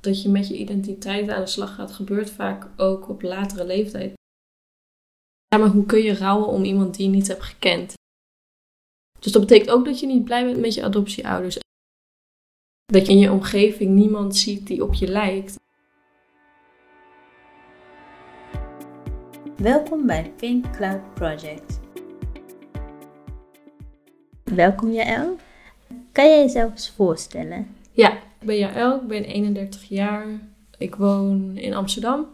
[0.00, 4.12] dat je met je identiteit aan de slag gaat, gebeurt vaak ook op latere leeftijd.
[5.46, 7.94] Ja, maar hoe kun je rouwen om iemand die je niet hebt gekend?
[9.18, 11.58] Dus dat betekent ook dat je niet blij bent met je adoptieouders.
[12.84, 15.58] Dat je in je omgeving niemand ziet die op je lijkt.
[19.56, 21.80] Welkom bij Pink Cloud Project.
[24.44, 25.36] Welkom Jaël.
[26.12, 27.76] Kan jij jezelf eens voorstellen?
[27.92, 30.26] Ja, ik ben Jaël, ik ben 31 jaar.
[30.78, 32.26] Ik woon in Amsterdam.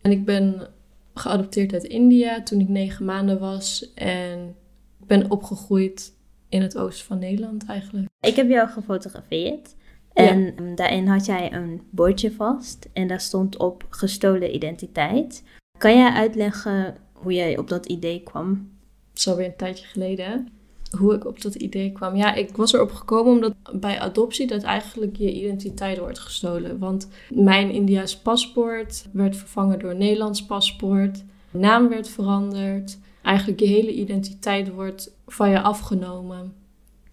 [0.00, 0.68] En ik ben
[1.14, 3.92] geadopteerd uit India toen ik negen maanden was.
[3.94, 4.56] En
[5.00, 6.12] ik ben opgegroeid
[6.48, 8.08] in het oosten van Nederland eigenlijk.
[8.20, 9.74] Ik heb jou gefotografeerd.
[10.12, 12.88] En daarin had jij een bordje vast.
[12.92, 15.42] En daar stond op gestolen identiteit.
[15.78, 18.72] Kan jij uitleggen hoe jij op dat idee kwam?
[19.08, 20.48] Het is alweer een tijdje geleden
[20.98, 22.16] hoe ik op dat idee kwam.
[22.16, 26.78] Ja, ik was erop gekomen omdat bij adoptie dat eigenlijk je identiteit wordt gestolen.
[26.78, 31.24] Want mijn Indiaas paspoort werd vervangen door Nederlands paspoort.
[31.50, 32.98] naam werd veranderd.
[33.22, 36.52] Eigenlijk je hele identiteit wordt van je afgenomen.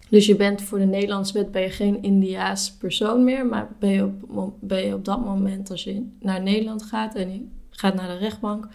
[0.08, 3.46] Dus je bent voor de Nederlandse wet ben je geen Indiaas persoon meer.
[3.46, 7.32] Maar ben je, op, ben je op dat moment, als je naar Nederland gaat en
[7.32, 8.68] je gaat naar de rechtbank,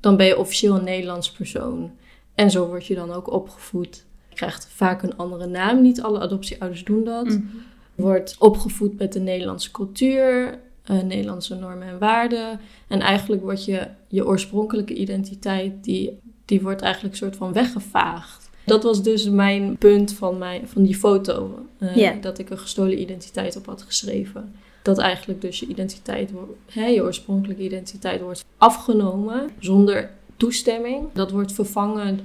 [0.00, 1.90] dan ben je officieel een Nederlands persoon.
[2.34, 4.04] En zo word je dan ook opgevoed
[4.42, 5.82] krijgt vaak een andere naam.
[5.82, 7.26] Niet alle adoptieouders doen dat.
[7.26, 7.50] Mm
[7.94, 10.58] Wordt opgevoed met de Nederlandse cultuur,
[10.90, 12.60] uh, Nederlandse normen en waarden.
[12.88, 18.50] En eigenlijk wordt je, je oorspronkelijke identiteit, die, die wordt eigenlijk soort van weggevaagd.
[18.64, 21.66] Dat was dus mijn punt van, mijn, van die foto.
[21.78, 24.54] Uh, Dat ik een gestolen identiteit op had geschreven.
[24.82, 26.30] Dat eigenlijk dus je identiteit,
[26.66, 31.06] hè, je oorspronkelijke identiteit wordt afgenomen zonder toestemming.
[31.12, 32.20] Dat wordt vervangen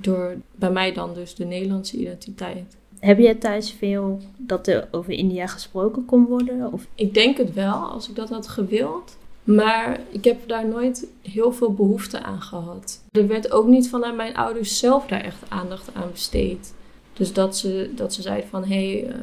[0.00, 2.76] door bij mij dan dus de Nederlandse identiteit.
[2.98, 6.72] Heb je thuis veel dat er over India gesproken kon worden?
[6.72, 6.86] Of?
[6.94, 9.16] Ik denk het wel, als ik dat had gewild.
[9.44, 13.02] Maar ik heb daar nooit heel veel behoefte aan gehad.
[13.10, 16.74] Er werd ook niet vanuit mijn ouders zelf daar echt aandacht aan besteed.
[17.12, 19.14] Dus dat ze, dat ze zeiden van hé, hey, uh,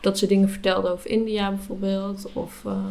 [0.00, 2.26] dat ze dingen vertelden over India bijvoorbeeld.
[2.32, 2.84] Of uh,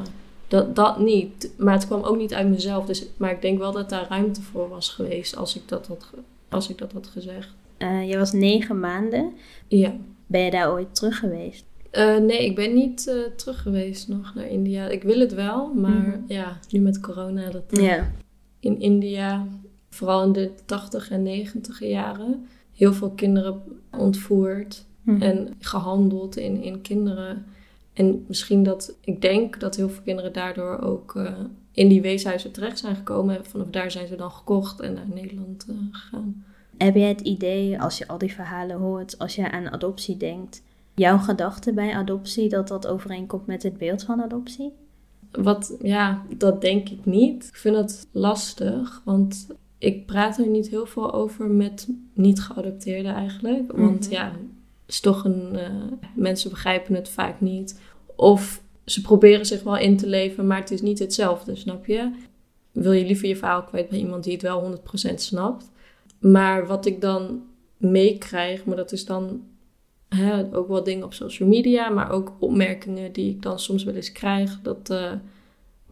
[0.48, 1.52] dat, dat niet.
[1.58, 2.86] Maar het kwam ook niet uit mezelf.
[2.86, 6.10] Dus, maar ik denk wel dat daar ruimte voor was geweest als ik dat had
[6.54, 7.54] als ik dat had gezegd.
[7.80, 9.34] Uh, je was negen maanden.
[9.68, 9.96] Ja.
[10.28, 11.66] Ben je daar ooit terug geweest?
[11.92, 14.88] Uh, nee, ik ben niet uh, terug geweest nog naar India.
[14.88, 16.20] Ik wil het wel, maar mhm.
[16.28, 17.50] ja, nu met corona.
[17.50, 18.12] Dat, ja.
[18.60, 19.48] In India,
[19.90, 23.62] vooral in de 80 en 90 jaren, heel veel kinderen
[23.98, 25.22] ontvoerd mhm.
[25.22, 27.46] en gehandeld in, in kinderen.
[27.94, 31.16] En misschien dat, ik denk dat heel veel kinderen daardoor ook
[31.74, 33.46] in die weeshuizen terecht zijn gekomen.
[33.46, 36.46] Vanaf daar zijn ze dan gekocht en naar Nederland uh, gegaan.
[36.78, 40.64] Heb jij het idee, als je al die verhalen hoort, als je aan adoptie denkt,
[40.96, 44.72] jouw gedachte bij adoptie, dat dat overeenkomt met het beeld van adoptie?
[45.32, 47.48] Wat, ja, dat denk ik niet.
[47.48, 49.48] Ik vind het lastig, want
[49.78, 53.72] ik praat er niet heel veel over met niet geadopteerden eigenlijk.
[53.72, 54.12] Want mhm.
[54.12, 54.32] ja,
[54.86, 55.50] is toch een.
[55.54, 55.70] Uh,
[56.16, 57.80] mensen begrijpen het vaak niet.
[58.16, 62.12] Of ze proberen zich wel in te leven, maar het is niet hetzelfde, snap je?
[62.72, 64.78] Wil je liever je verhaal kwijt bij iemand die het wel
[65.12, 65.72] 100% snapt?
[66.20, 67.44] Maar wat ik dan
[67.78, 69.44] meekrijg, maar dat is dan
[70.10, 73.94] hè, ook wel dingen op social media, maar ook opmerkingen die ik dan soms wel
[73.94, 74.60] eens krijg.
[74.62, 75.12] Dat, uh,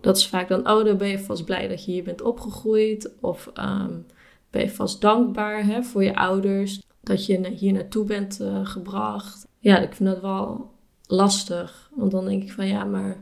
[0.02, 3.12] dat is vaak dan, oh, dan ben je vast blij dat je hier bent opgegroeid.
[3.20, 4.06] Of um,
[4.50, 9.48] ben je vast dankbaar hè, voor je ouders dat je hier naartoe bent uh, gebracht.
[9.60, 10.71] Ja, ik vind dat wel
[11.12, 11.90] lastig.
[11.96, 13.18] Want dan denk ik van ja, maar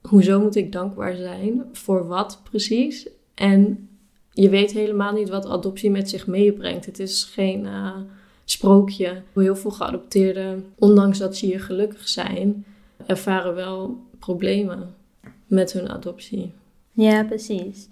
[0.00, 1.64] hoezo moet ik dankbaar zijn?
[1.72, 3.08] Voor wat precies?
[3.34, 3.88] En
[4.30, 6.86] je weet helemaal niet wat adoptie met zich meebrengt.
[6.86, 7.96] Het is geen uh,
[8.44, 9.22] sprookje.
[9.34, 12.64] Heel veel geadopteerden, ondanks dat ze hier gelukkig zijn,
[13.06, 14.94] ervaren wel problemen
[15.46, 16.52] met hun adoptie.
[16.92, 17.88] Ja, precies.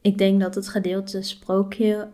[0.00, 2.08] Ik denk dat het gedeelte sprookje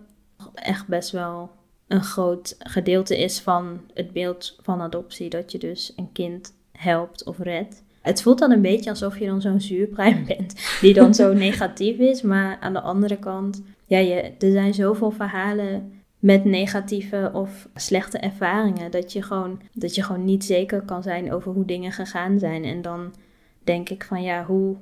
[0.54, 1.50] echt best wel
[1.86, 5.28] een groot gedeelte is van het beeld van adoptie.
[5.28, 7.82] Dat je dus een kind helpt of redt.
[8.00, 11.98] Het voelt dan een beetje alsof je dan zo'n zuurpruim bent, die dan zo negatief
[11.98, 12.22] is.
[12.22, 18.18] Maar aan de andere kant, ja, je, er zijn zoveel verhalen met negatieve of slechte
[18.18, 22.38] ervaringen, dat je, gewoon, dat je gewoon niet zeker kan zijn over hoe dingen gegaan
[22.38, 22.64] zijn.
[22.64, 23.14] En dan
[23.64, 24.76] denk ik van ja, hoe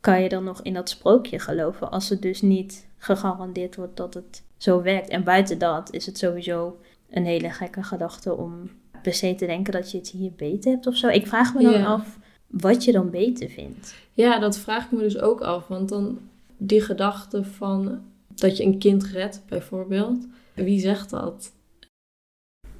[0.00, 4.14] kan je dan nog in dat sprookje geloven als het dus niet gegarandeerd wordt dat
[4.14, 5.08] het zo werkt?
[5.08, 6.78] En buiten dat is het sowieso
[7.10, 8.70] een hele gekke gedachte om
[9.06, 11.08] per se te denken dat je het hier beter hebt of zo.
[11.08, 13.94] Ik vraag me dan af wat je dan beter vindt.
[14.12, 15.66] Ja, dat vraag ik me dus ook af.
[15.66, 16.18] Want dan
[16.56, 18.02] die gedachte van
[18.34, 20.26] dat je een kind redt, bijvoorbeeld.
[20.54, 21.52] Wie zegt dat?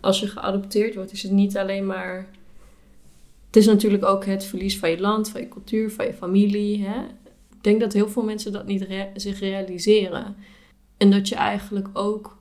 [0.01, 2.29] Als je geadopteerd wordt, is het niet alleen maar
[3.47, 6.85] Het is natuurlijk ook het verlies van je land, van je cultuur, van je familie.
[6.85, 7.01] Hè?
[7.53, 10.37] Ik denk dat heel veel mensen dat niet zich realiseren.
[10.97, 12.36] En dat je eigenlijk ook,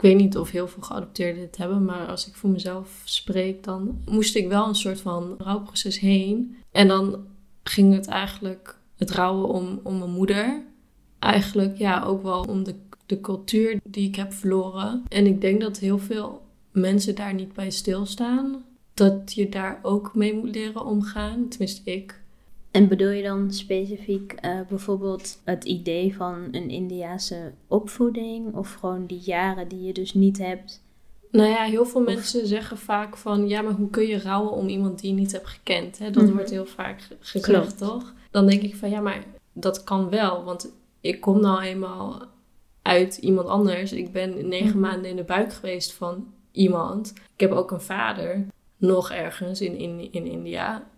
[0.00, 3.64] ik weet niet of heel veel geadopteerden dit hebben, maar als ik voor mezelf spreek,
[3.64, 6.56] dan moest ik wel een soort van rouwproces heen.
[6.72, 7.26] En dan
[7.62, 10.62] ging het eigenlijk, het rouwen om, om mijn moeder.
[11.18, 12.74] Eigenlijk ja, ook wel om de,
[13.06, 15.04] de cultuur die ik heb verloren.
[15.08, 18.64] En ik denk dat heel veel mensen daar niet bij stilstaan.
[18.94, 21.48] Dat je daar ook mee moet leren omgaan.
[21.48, 22.19] Tenminste, ik.
[22.70, 28.54] En bedoel je dan specifiek eh, bijvoorbeeld het idee van een Indiase opvoeding?
[28.54, 30.82] Of gewoon die jaren die je dus niet hebt?
[31.30, 33.48] Nou ja, heel veel mensen zeggen vaak van...
[33.48, 35.98] Ja, maar hoe kun je rouwen om iemand die je niet hebt gekend?
[35.98, 36.10] Hè?
[36.10, 36.32] Dat Mhm.
[36.34, 38.12] wordt heel vaak ge- gezegd, toch?
[38.30, 40.44] Dan denk ik van, ja, maar dat kan wel.
[40.44, 42.22] Want ik kom nou eenmaal
[42.82, 43.92] uit iemand anders.
[43.92, 44.80] Ik ben negen Mhm.
[44.80, 47.12] maanden in de buik geweest van iemand.
[47.34, 48.46] Ik heb ook een vader,
[48.76, 50.88] nog ergens in, in, in India.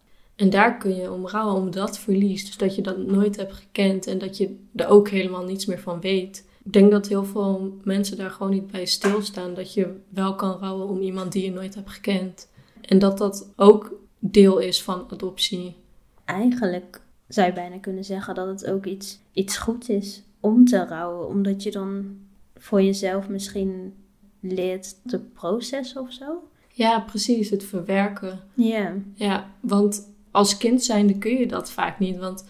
[0.42, 2.46] En daar kun je om rouwen, om dat verlies.
[2.46, 5.78] Dus dat je dat nooit hebt gekend en dat je er ook helemaal niets meer
[5.78, 6.46] van weet.
[6.64, 9.54] Ik denk dat heel veel mensen daar gewoon niet bij stilstaan.
[9.54, 12.48] Dat je wel kan rouwen om iemand die je nooit hebt gekend.
[12.80, 15.76] En dat dat ook deel is van adoptie.
[16.24, 20.86] Eigenlijk zou je bijna kunnen zeggen dat het ook iets, iets goed is om te
[20.86, 21.28] rouwen.
[21.28, 22.16] Omdat je dan
[22.56, 23.94] voor jezelf misschien
[24.40, 26.42] leert te processen of zo.
[26.74, 28.40] Ja, precies, het verwerken.
[28.54, 32.16] Ja, Ja, want als kind zijnde kun je dat vaak niet.
[32.16, 32.46] Want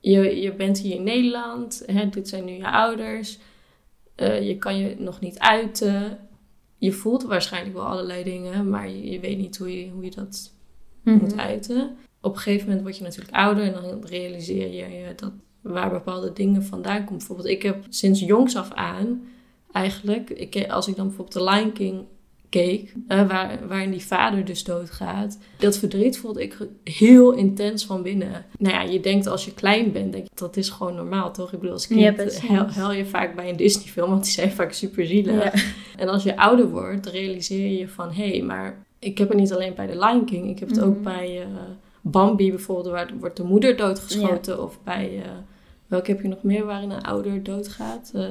[0.00, 3.38] je, je bent hier in Nederland, hè, dit zijn nu je ouders.
[4.14, 6.18] eh, je kan je nog niet uiten.
[6.78, 10.10] Je voelt waarschijnlijk wel allerlei dingen, maar je, je weet niet hoe je, hoe je
[10.10, 10.54] dat
[11.02, 11.18] Mhm.
[11.18, 11.96] moet uiten.
[12.20, 15.90] Op een gegeven moment word je natuurlijk ouder en dan realiseer je je dat waar
[15.90, 17.18] bepaalde dingen vandaan komen.
[17.18, 19.24] Bijvoorbeeld, ik heb sinds jongs af aan
[19.72, 22.04] eigenlijk, ik, als ik dan bijvoorbeeld The Lion King
[22.48, 28.44] keek, waar, waarin die vader dus doodgaat, dat verdriet voelde ik heel intens van binnen.
[28.58, 31.52] Nou ja, je denkt als je klein bent, denk je, dat is gewoon normaal, toch?
[31.52, 34.50] Ik bedoel, als Ja, kind huil je vaak bij een Disney film, want die zijn
[34.50, 35.44] vaak super zielig.
[35.44, 35.52] Ja.
[35.96, 38.12] En als je ouder wordt, realiseer je van...
[38.12, 40.50] hé, hey, maar ik heb het niet alleen bij The Lion King.
[40.50, 41.02] Ik heb het ook Mhm.
[41.02, 41.46] bij eh,
[42.00, 42.88] Bambi bijvoorbeeld...
[42.94, 44.62] waar wordt de moeder doodgeschoten.
[44.62, 45.22] Of bij...
[45.24, 45.30] eh,
[45.86, 48.10] welke heb je nog meer waarin een ouder doodgaat?
[48.14, 48.24] Eh,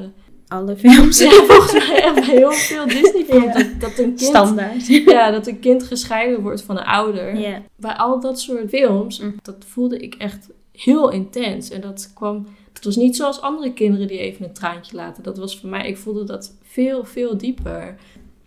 [0.47, 1.19] Alle films.
[1.19, 3.45] ja, volgens mij echt heel veel Disney films...
[3.45, 3.53] Ja.
[3.53, 4.87] Dat, dat, een kind, Standaard.
[4.87, 7.37] ja, dat een kind gescheiden wordt van een ouder.
[7.39, 7.61] Ja.
[7.75, 9.35] Bij al dat soort films, Mm.
[9.41, 11.69] dat voelde ik echt heel intens.
[11.69, 12.47] En dat kwam...
[12.73, 15.23] Het was niet zoals andere kinderen die even een traantje laten.
[15.23, 15.87] Dat was voor mij...
[15.87, 17.95] Ik voelde dat veel, veel dieper.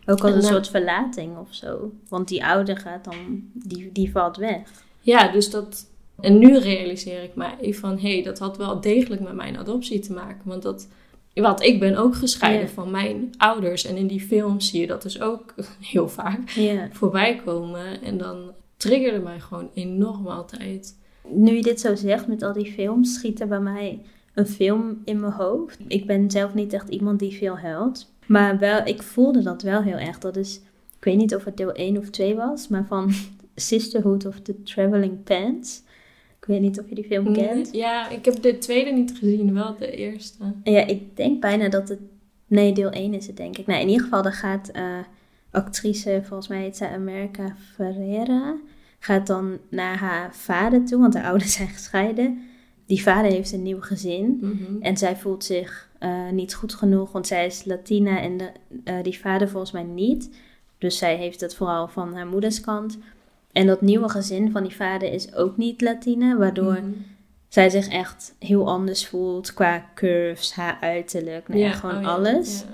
[0.07, 1.93] Ook als En een soort verlating of zo.
[2.09, 3.15] Want die ouder gaat dan,
[3.53, 4.61] die, die valt weg.
[5.01, 5.87] Ja, dus dat.
[6.21, 9.99] En nu realiseer ik mij van hé, hey, dat had wel degelijk met mijn adoptie
[9.99, 10.41] te maken.
[10.45, 10.89] Want dat.
[11.41, 13.85] Want ik ben ook gescheiden van mijn ouders.
[13.85, 15.55] En in die films zie je dat dus ook
[15.93, 16.41] heel vaak
[16.93, 18.03] voorbij komen.
[18.03, 20.97] En dan triggerde mij gewoon enorm altijd.
[21.29, 24.01] Nu je dit zo zegt met al die films, schiet er bij mij
[24.35, 25.79] een film in mijn hoofd.
[25.89, 28.13] Ik ben zelf niet echt iemand die veel huilt.
[28.27, 30.19] Maar wel, ik voelde dat wel heel erg.
[30.19, 30.61] Dat is,
[30.99, 33.13] ik weet niet of het deel 1 of 2 was, maar van
[33.55, 35.83] Sisterhood of the Traveling Pants.
[36.49, 37.73] Ik weet niet of je die film kent.
[37.73, 40.53] Ja, ik heb de tweede niet gezien, wel de eerste.
[40.65, 41.99] Ja, ik denk bijna dat het...
[42.47, 43.67] Nee, deel 1 is het denk ik.
[43.67, 44.99] Nou, in ieder geval, daar gaat eh,
[45.51, 48.57] actrice, volgens mij heet zij America Ferreira...
[48.99, 52.43] gaat dan naar haar vader toe, want haar ouders zijn gescheiden.
[52.87, 54.39] Die vader heeft een nieuw gezin.
[54.41, 54.83] Mhm.
[54.83, 58.51] En zij voelt zich eh, niet goed genoeg, want zij is Latina en de,
[58.85, 60.31] eh, die vader volgens mij niet.
[60.79, 62.99] Dus zij heeft het vooral van haar moeders kant.
[63.53, 66.91] En dat nieuwe gezin van die vader is ook niet Latina, waardoor Mhm.
[67.49, 72.03] zij zich echt heel anders voelt qua curves, haar uiterlijk, nou ja, Ja, gewoon oh
[72.03, 72.61] ja, alles.
[72.61, 72.67] ja.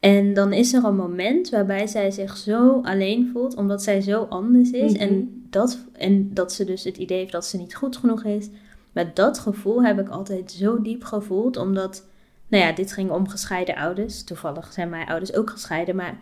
[0.00, 4.22] En dan is er een moment waarbij zij zich zo alleen voelt, omdat zij zo
[4.28, 4.92] anders is.
[4.92, 5.00] Mhm.
[5.02, 8.48] en, dat, en dat ze dus het idee heeft dat ze niet goed genoeg is.
[8.92, 12.04] Maar dat gevoel heb ik altijd zo diep gevoeld, omdat,
[12.48, 14.24] nou ja, dit ging om gescheiden ouders.
[14.24, 16.18] Toevallig zijn mijn ouders ook gescheiden, maar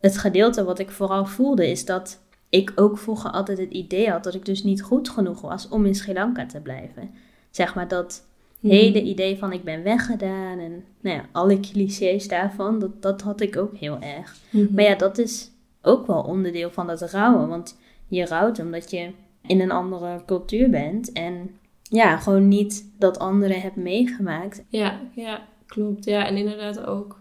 [0.00, 4.24] het gedeelte wat ik vooral voelde is dat ik ook vroeger altijd het idee had
[4.24, 7.10] dat ik dus niet goed genoeg was om in Sri Lanka te blijven.
[7.50, 8.26] Zeg maar dat
[8.60, 8.74] Mhm.
[8.74, 13.40] hele idee van ik ben weggedaan en nou ja, alle clichés daarvan, dat, dat had
[13.40, 14.36] ik ook heel erg.
[14.50, 14.74] Mhm.
[14.74, 15.50] Maar ja, dat is
[15.82, 19.10] ook wel onderdeel van dat rouwen, want je rouwt omdat je
[19.46, 21.50] in een andere cultuur bent en
[21.82, 24.64] ja, gewoon niet dat anderen hebt meegemaakt.
[24.68, 26.04] Ja, ja, klopt.
[26.04, 27.20] Ja, en inderdaad ook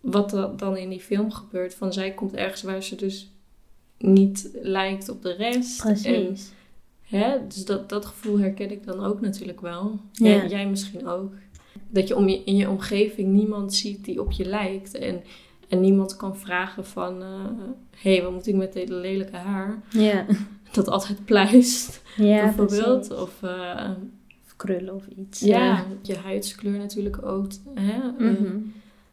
[0.00, 1.74] wat er dan in die film gebeurt.
[1.74, 3.32] Van zij komt ergens waar ze dus
[3.98, 5.84] niet lijkt op de rest.
[5.84, 6.52] En, Precies.
[7.02, 10.00] hè, dus dat, dat gevoel herken ik dan ook natuurlijk wel.
[10.12, 10.26] Ja.
[10.28, 11.32] Jij, jij misschien ook.
[11.88, 14.94] Dat je, om je in je omgeving niemand ziet die op je lijkt.
[14.94, 15.22] En,
[15.68, 17.22] en niemand kan vragen van...
[17.96, 19.82] Hé, hey, wat moet ik met dit lelijke haar?
[19.90, 20.26] Ja,
[20.72, 23.08] dat altijd pluist, Ja, bijvoorbeeld.
[23.08, 23.22] precies.
[23.22, 23.90] Of uh,
[24.44, 25.40] Of krullen of iets.
[25.40, 27.50] ja, je huidskleur natuurlijk ook.
[27.74, 27.98] Hè?
[28.18, 28.44] Mhm.
[28.44, 28.50] Uh,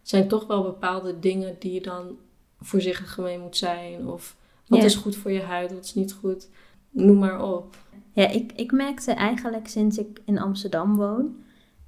[0.02, 2.18] zijn toch wel bepaalde dingen die je dan
[2.62, 4.08] voorzichtig mee moet zijn.
[4.08, 4.36] Of
[4.68, 4.86] wat Ja.
[4.86, 6.50] is goed voor je huid, wat is niet goed.
[6.90, 7.78] Noem maar op.
[8.12, 11.36] Ja, ik, ik merkte eigenlijk sinds ik in Amsterdam woon.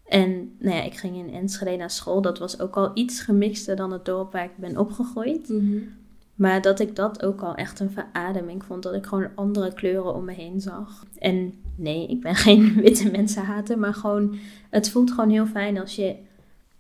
[0.06, 2.22] En nou ja, ik ging in Enschede naar school.
[2.22, 5.54] Dat was ook al iets gemixter dan het dorp waar ik ben opgegroeid.
[6.36, 8.84] Maar dat ik dat ook al echt een verademing vond.
[8.84, 11.06] Dat ik gewoon andere kleuren om me heen zag.
[11.20, 13.80] En nee, ik ben geen witte mensenhater.
[13.80, 14.36] Maar gewoon,
[14.70, 16.16] het voelt gewoon heel fijn als je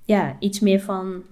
[0.03, 1.23] ja, iets meer van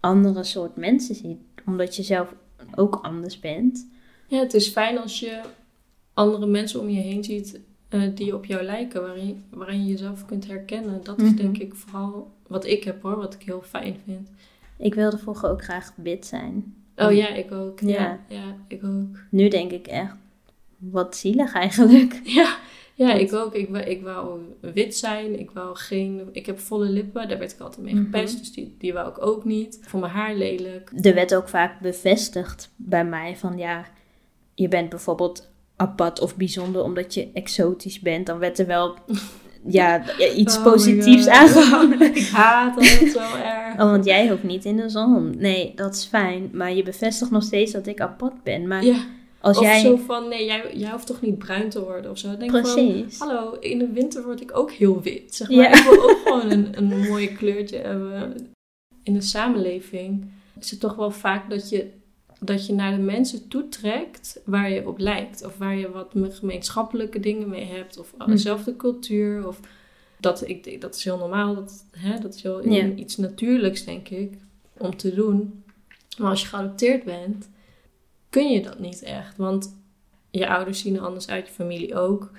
[0.00, 1.38] andere soort mensen ziet.
[1.66, 2.34] Omdat je zelf
[2.74, 3.90] ook anders bent.
[4.32, 5.40] Ja, het is fijn als je
[6.14, 7.60] andere mensen om je heen ziet
[7.90, 9.02] uh, die op jou lijken.
[9.02, 11.00] Waarin, waarin je jezelf kunt herkennen.
[11.04, 11.36] Dat is Mhm.
[11.36, 13.16] denk ik vooral wat ik heb hoor.
[13.16, 14.28] Wat ik heel fijn vind.
[14.78, 16.74] Ik wilde vroeger ook graag wit zijn.
[16.96, 17.80] Oh ja, ik ook.
[17.80, 18.18] Ja, Ja.
[18.28, 19.16] ja, ik ook.
[19.30, 20.14] Nu denk ik echt,
[20.78, 22.20] wat zielig eigenlijk.
[22.38, 22.56] Ja,
[22.94, 23.54] ja ik ook.
[23.54, 25.38] Ik wou, ik wou wit zijn.
[25.40, 26.28] Ik wou geen...
[26.32, 27.28] Ik heb volle lippen.
[27.28, 28.04] Daar werd ik altijd mee Mhm.
[28.04, 28.38] gepest.
[28.38, 29.74] Dus die, die wou ik ook niet.
[29.82, 30.90] Ik vond mijn haar lelijk.
[31.00, 33.84] Er werd ook vaak bevestigd bij mij van ja,
[34.62, 38.26] je bent bijvoorbeeld apart of bijzonder omdat je exotisch bent.
[38.26, 38.94] Dan werd er wel
[39.66, 41.34] ja, iets Oh positiefs God.
[41.34, 42.00] aangehangen.
[42.14, 43.72] Ik haat dat zo erg.
[43.72, 45.34] Oh, want jij hoeft niet in de zon.
[45.38, 46.50] Nee, dat is fijn.
[46.52, 48.66] Maar je bevestigt nog steeds dat ik apart ben.
[48.66, 49.04] Maar Ja,
[49.40, 49.80] als of jij...
[49.80, 50.28] zo van...
[50.28, 52.28] Nee, jij, jij hoeft toch niet bruin te worden of zo.
[52.28, 53.18] Dan Denk van, Precies.
[53.18, 55.34] Hallo, in de winter word ik ook heel wit.
[55.34, 55.58] Zeg maar.
[55.58, 55.78] Ja.
[55.78, 58.36] Ik wil ook gewoon een, een mooi kleurtje hebben.
[59.02, 61.90] In de samenleving is het toch wel vaak dat je,
[62.44, 65.44] dat je naar de mensen toetrekt waar je op lijkt.
[65.44, 67.98] Of waar je wat me- gemeenschappelijke dingen mee hebt.
[67.98, 68.30] Of Hm.
[68.30, 69.46] dezelfde cultuur.
[69.46, 69.60] Of
[70.20, 71.54] dat, ik, dat is heel normaal.
[71.54, 72.64] Dat, hè, dat is heel
[72.96, 74.32] iets natuurlijks, denk ik,
[74.78, 75.62] om te doen.
[76.18, 77.50] Maar als je geadopteerd bent,
[78.30, 79.36] kun je dat niet echt.
[79.36, 79.76] Want
[80.30, 82.30] je ouders zien er anders uit, je familie ook.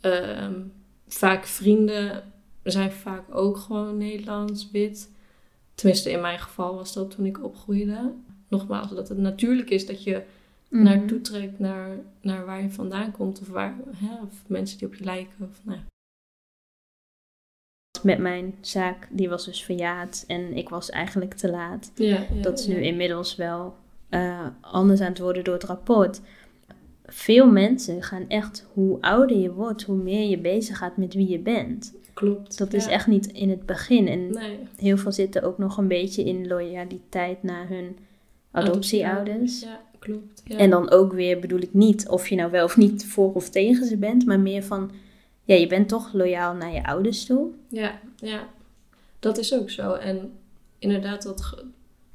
[0.00, 0.60] Ehm,
[1.08, 5.10] vaak vrienden zijn vaak ook gewoon Nederlands, wit.
[5.74, 8.12] Tenminste, in mijn geval was dat toen ik opgroeide.
[8.52, 10.22] Nogmaals, dat het natuurlijk is dat je
[10.68, 10.82] Mhm.
[10.82, 11.88] naartoe trekt naar,
[12.20, 13.40] naar waar je vandaan komt.
[13.40, 15.34] Of, waar, hè, of mensen die op je lijken.
[15.50, 15.78] Of, nou.
[18.02, 21.92] Met mijn zaak, die was dus verjaard en ik was eigenlijk te laat.
[21.94, 22.72] ja, ja, Dat is ja.
[22.74, 23.74] nu inmiddels wel
[24.08, 26.20] eh, anders aan het worden door het rapport.
[27.06, 31.28] Veel mensen gaan echt, hoe ouder je wordt, hoe meer je bezig gaat met wie
[31.28, 31.94] je bent.
[32.14, 32.58] Klopt.
[32.58, 34.08] Dat is echt niet in het begin.
[34.08, 34.58] En Nee.
[34.76, 37.96] heel veel zitten ook nog een beetje in loyaliteit naar hun
[38.52, 39.60] adoptieouders.
[39.60, 40.42] Ja, klopt.
[40.44, 40.56] Ja.
[40.56, 43.50] En dan ook weer bedoel ik niet of je nou wel of niet voor of
[43.50, 44.90] tegen ze bent, maar meer van,
[45.44, 47.50] ja, je bent toch loyaal naar je ouders toe.
[47.68, 48.48] Ja, ja,
[49.18, 49.92] dat is ook zo.
[49.92, 50.32] En
[50.78, 51.64] inderdaad, dat,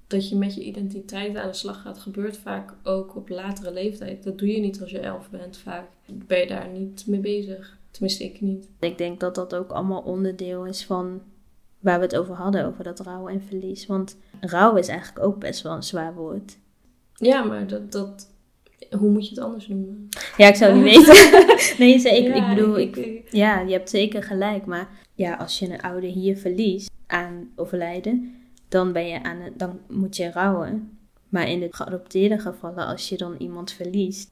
[0.08, 4.24] dat je met je identiteit aan de slag gaat, gebeurt vaak ook op latere leeftijd.
[4.24, 5.58] Dat doe je niet als je elf bent.
[5.58, 7.78] Vaak ben je daar niet mee bezig.
[7.92, 8.70] Tenminste, ik niet.
[8.80, 11.22] Ik denk dat dat ook allemaal onderdeel is van
[11.88, 13.86] waar we het over hadden, over dat rouw en verlies.
[13.86, 16.58] Want rouw is eigenlijk ook best wel een zwaar woord.
[17.14, 18.30] Ja, maar dat, dat
[19.00, 20.08] hoe moet je het anders noemen?
[20.38, 21.16] Ja, ik zou niet weten.
[21.86, 24.66] nee, ze- ik, Ja, ik bedoel, ik- ja, je hebt zeker gelijk.
[24.66, 28.36] Maar ja, als je een ouder hier verliest aan overlijden,
[28.68, 30.98] dan, ben je aan het, dan moet je rouwen.
[31.30, 34.32] Maar in de geadopteerde gevallen, als je dan iemand verliest,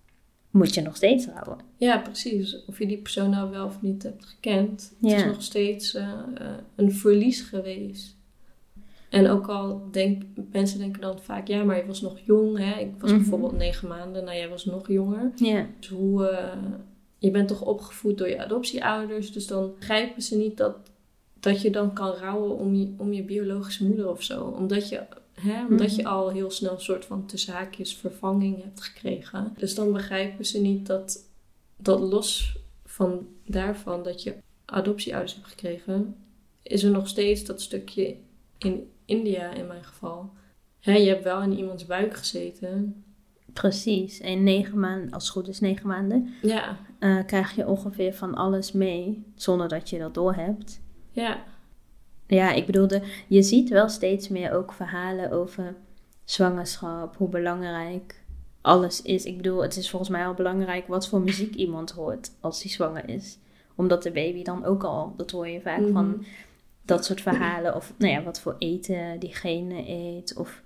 [0.57, 1.57] moet je nog steeds rouwen.
[1.77, 2.65] Ja, precies.
[2.65, 4.93] Of je die persoon nou wel of niet hebt gekend.
[5.01, 5.17] Het Ja.
[5.17, 6.03] is nog steeds eh,
[6.37, 8.15] eh, een verlies geweest.
[9.09, 12.57] En ook al denk, mensen denken dan vaak, ja, maar je was nog jong.
[12.57, 12.79] Hè?
[12.79, 13.19] Ik was Mhm.
[13.19, 15.31] bijvoorbeeld negen maanden, nou jij was nog jonger.
[15.35, 16.57] Ja, Dus hoe, eh,
[17.17, 20.75] je bent toch opgevoed door je adoptieouders, dus dan begrijpen ze niet dat,
[21.39, 24.43] dat je dan kan rouwen om je, om je biologische moeder of zo.
[24.43, 25.01] Omdat je,
[25.41, 25.95] hè, omdat Mhm.
[25.99, 29.53] je al heel snel een soort van tussen haakjes vervanging hebt gekregen.
[29.57, 31.29] Dus dan begrijpen ze niet dat,
[31.77, 36.15] dat los van daarvan dat je adoptieouders hebt gekregen,
[36.63, 38.15] is er nog steeds dat stukje
[38.57, 40.29] in India in mijn geval.
[40.79, 43.03] Hè, je hebt wel in iemands buik gezeten.
[43.53, 44.19] precies.
[44.19, 48.33] En negen maanden, als het goed is negen maanden, Ja, eh, krijg je ongeveer van
[48.35, 50.81] alles mee, zonder dat je dat doorhebt.
[51.11, 51.43] ja.
[52.27, 55.75] Ja, ik bedoelde, je ziet wel steeds meer ook verhalen over
[56.23, 58.23] zwangerschap, hoe belangrijk
[58.61, 59.25] alles is.
[59.25, 62.71] Ik bedoel, het is volgens mij al belangrijk wat voor muziek iemand hoort als hij
[62.71, 63.37] zwanger is.
[63.75, 65.91] Omdat de baby dan ook al, dat hoor je vaak Mhm.
[65.91, 66.25] van
[66.81, 67.75] dat soort verhalen.
[67.75, 70.35] Of nou ja, wat voor eten diegene eet.
[70.37, 70.61] Of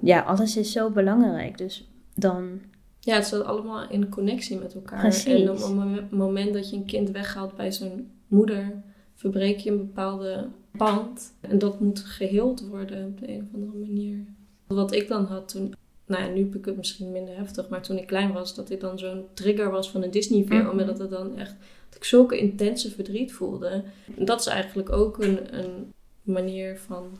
[0.00, 1.58] ja, alles is zo belangrijk.
[1.58, 2.60] Dus dan,
[3.00, 5.00] Ja, het staat allemaal in connectie met elkaar.
[5.00, 5.40] Precies.
[5.42, 8.82] En op het mom- moment dat je een kind weghaalt bij zijn moeder,
[9.16, 11.34] verbreek je een bepaalde band.
[11.40, 14.24] En dat moet geheeld worden op de een of andere manier.
[14.66, 15.74] Wat ik dan had toen,
[16.06, 18.70] nou ja, nu heb ik het misschien minder heftig, maar toen ik klein was, dat
[18.70, 20.66] ik dan zo'n trigger was van een Disney-film.
[20.66, 20.78] Mhm.
[20.78, 21.54] En dat het dan echt,
[21.88, 23.84] dat ik zulke intense verdriet voelde.
[24.16, 25.92] En dat is eigenlijk ook een, een
[26.22, 27.18] manier van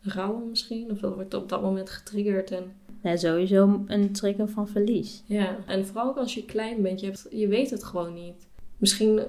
[0.00, 0.90] rouwen misschien.
[0.90, 2.50] Of dat wordt op dat moment getriggerd.
[2.50, 2.72] En,
[3.02, 5.22] Ja, sowieso een trigger van verlies.
[5.26, 5.56] ja.
[5.66, 8.46] en vooral ook als je klein bent, je, hebt, je weet het gewoon niet.
[8.76, 9.20] Misschien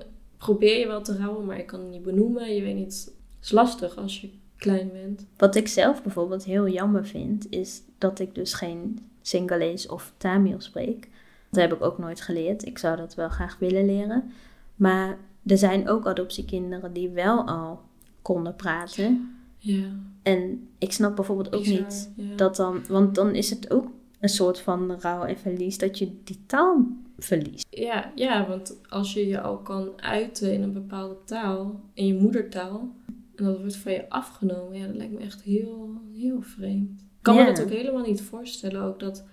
[0.44, 2.56] probeer je wel te rouwen, maar je kan het niet benoemen.
[2.56, 5.26] Je weet niet, het is lastig als je klein bent.
[5.38, 10.62] Wat ik zelf bijvoorbeeld heel jammer vind, is dat ik dus geen Singalees of Tamil
[10.62, 11.10] spreek.
[11.50, 12.66] Dat heb ik ook nooit geleerd.
[12.66, 14.32] Ik zou dat wel graag willen leren.
[14.76, 17.82] Maar er zijn ook adoptiekinderen die wel al
[18.22, 19.36] konden praten.
[19.58, 19.86] Ja,
[20.24, 22.36] En ik snap bijvoorbeeld ook bizar, niet ja.
[22.36, 23.88] dat dan, want dan is het ook
[24.20, 27.66] een soort van rouw en verlies dat je die taal verliest.
[27.70, 32.14] Ja, ja, want als je je al kan uiten in een bepaalde taal, in je
[32.14, 32.96] moedertaal,
[33.36, 37.02] en dat wordt van je afgenomen, ja, dat lijkt me echt heel, heel vreemd.
[37.02, 37.44] Ik kan Ja.
[37.44, 39.24] me dat ook helemaal niet voorstellen, ook dat,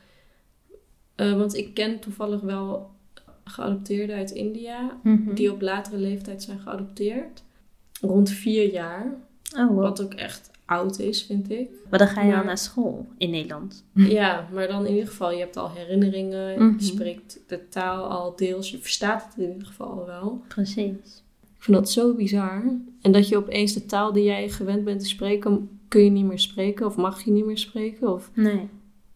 [1.14, 2.90] eh, want ik ken toevallig wel
[3.44, 5.34] geadopteerden uit India, Mhm.
[5.34, 7.42] die op latere leeftijd zijn geadopteerd,
[8.00, 9.14] rond vier jaar,
[9.56, 9.80] Oh, wow.
[9.80, 11.68] wat ook echt oud is, vind ik.
[11.90, 13.84] Maar dan ga je al Maar- naar school in Nederland.
[13.94, 16.78] Ja, maar dan in ieder geval, je hebt al herinneringen, Mhm.
[16.78, 20.42] je spreekt de taal al deels, je verstaat het in ieder geval al wel.
[20.48, 21.22] Precies.
[21.56, 22.62] Ik vind dat zo bizar.
[23.02, 26.24] En dat je opeens de taal die jij gewend bent te spreken, kun je niet
[26.24, 28.12] meer spreken of mag je niet meer spreken.
[28.12, 28.30] Of...
[28.34, 28.68] Nee,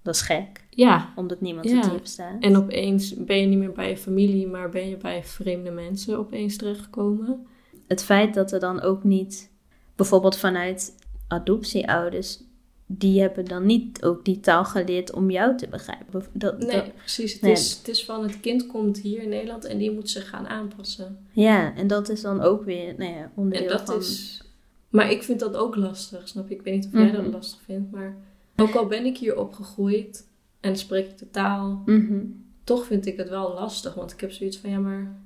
[0.02, 1.76] dat is gek, Ja, omdat niemand Ja.
[1.76, 2.42] het hier verstaat.
[2.42, 6.18] en opeens ben je niet meer bij je familie, maar ben je bij vreemde mensen
[6.18, 7.46] opeens terechtgekomen.
[7.86, 9.50] het feit dat er dan ook niet,
[9.96, 10.94] bijvoorbeeld vanuit
[11.28, 12.38] adoptieouders,
[12.86, 16.22] die hebben dan niet ook die taal geleerd om jou te begrijpen.
[16.32, 17.32] Dat, Nee, dat- precies.
[17.32, 17.52] Het, Nee.
[17.52, 20.46] Is, het is van het kind komt hier in Nederland en die moet zich gaan
[20.46, 21.18] aanpassen.
[21.32, 23.98] ja, en dat is dan ook weer nou ja, onderdeel En dat van...
[23.98, 24.42] is.
[24.88, 26.54] Maar ik vind dat ook lastig, snap je?
[26.54, 27.30] Ik weet niet of jij dat Mhm.
[27.32, 28.16] lastig vindt, maar
[28.56, 30.26] ook al ben ik hier opgegroeid
[30.60, 32.24] en spreek ik de taal, Mhm.
[32.64, 33.94] toch vind ik het wel lastig.
[33.94, 35.16] Want ik heb zoiets van, ja, maar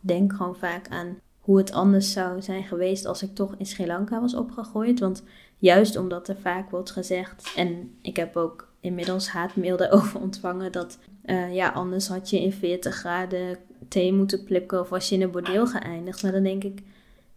[0.00, 1.18] denk gewoon vaak aan
[1.50, 5.00] hoe het anders zou zijn geweest als ik toch in Sri Lanka was opgegroeid.
[5.00, 5.22] Want
[5.58, 10.98] juist omdat er vaak wordt gezegd, en ik heb ook inmiddels haatmail daarover ontvangen, dat
[11.22, 13.58] eh, ja, anders had je in 40 graden
[13.88, 16.22] thee moeten plukken of was je in een bordeel geëindigd.
[16.22, 16.82] Maar dan denk ik,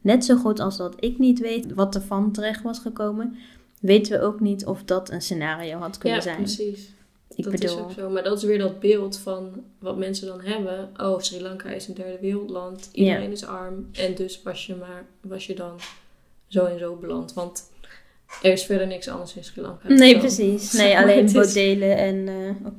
[0.01, 3.37] net zo goed als dat ik niet weet wat er van terecht was gekomen,
[3.79, 6.37] weten we ook niet of dat een scenario had kunnen ja, zijn.
[6.37, 6.93] precies.
[7.35, 8.09] Ik dat bedoel, is ook zo.
[8.09, 10.89] Maar dat is weer dat beeld van wat mensen dan hebben.
[10.97, 12.89] Oh, Sri Lanka is een derde wereldland.
[12.91, 13.89] Iedereen is arm.
[13.91, 15.79] En dus was je, maar, was je dan
[16.47, 17.33] zo en zo beland.
[17.33, 17.71] Want
[18.41, 19.87] er is verder niks anders in Sri Lanka.
[19.87, 20.19] Nee, Zo.
[20.19, 20.71] precies.
[20.73, 22.29] Nee, alleen bodelen en...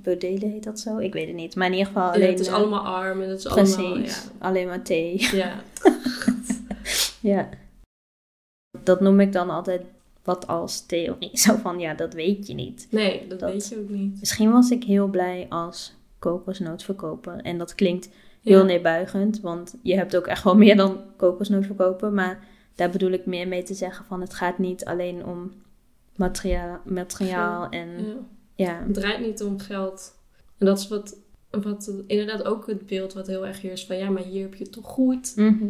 [0.03, 0.99] bodelen heet dat zo?
[0.99, 1.57] Ik weet het niet.
[1.57, 2.31] Maar in ieder geval Ja, alleen...
[2.31, 3.77] het is eh, allemaal arm en het is Precies.
[3.77, 3.99] allemaal...
[3.99, 5.29] Ja, Alleen maar thee.
[5.33, 5.63] ja.
[7.21, 7.49] Ja.
[8.83, 9.83] Dat noem ik dan altijd
[10.25, 11.31] wat als theorie.
[11.47, 12.87] Zo van, ja, dat weet je niet.
[12.91, 14.21] Nee, dat, Dat- weet je ook niet.
[14.21, 17.37] Misschien was ik heel blij als kokosnootverkoper.
[17.37, 18.09] En dat klinkt
[18.43, 18.65] heel Ja.
[18.65, 19.41] neerbuigend.
[19.41, 22.13] Want je hebt ook echt wel meer dan kokosnootverkoper.
[22.13, 24.21] Maar daar bedoel ik meer mee te zeggen van...
[24.21, 25.53] Het gaat niet alleen om
[26.17, 27.89] materiaal, materiaal en...
[27.89, 28.15] Ja.
[28.57, 30.13] Ja, Het draait niet om geld.
[30.59, 31.17] En dat is wat,
[31.51, 34.55] wat inderdaad ook het beeld wat heel erg hier is van ja, maar hier heb
[34.55, 35.33] je het toch goed.
[35.37, 35.65] Mhm.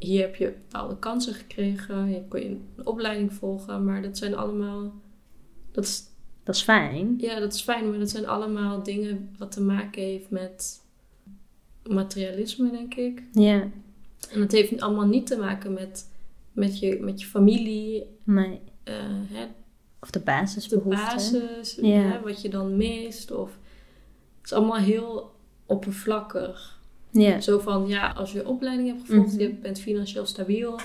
[0.00, 2.04] Hier heb je bepaalde kansen gekregen.
[2.06, 3.84] Hier kon je een opleiding volgen.
[3.84, 4.92] Maar dat zijn allemaal.
[5.70, 6.02] Dat is,
[6.44, 7.14] dat is fijn.
[7.18, 10.80] ja, dat is fijn, maar dat zijn allemaal dingen wat te maken heeft met
[11.88, 13.22] materialisme, denk ik.
[13.32, 13.68] Ja,
[14.32, 16.08] En het heeft allemaal niet te maken met,
[16.52, 18.04] met, je, met je familie.
[18.24, 18.60] nee.
[18.82, 18.94] eh,
[19.30, 19.44] hè,
[20.00, 20.90] Of de de basisbehoeften.
[20.90, 21.88] basis, Ja.
[22.00, 23.30] hè, wat je dan mist.
[23.30, 23.50] Of,
[24.36, 25.34] het is allemaal heel
[25.66, 26.79] oppervlakkig.
[27.40, 29.40] Zo van, ja, als je opleiding hebt gevolgd, Mhm.
[29.40, 30.78] je bent financieel stabiel,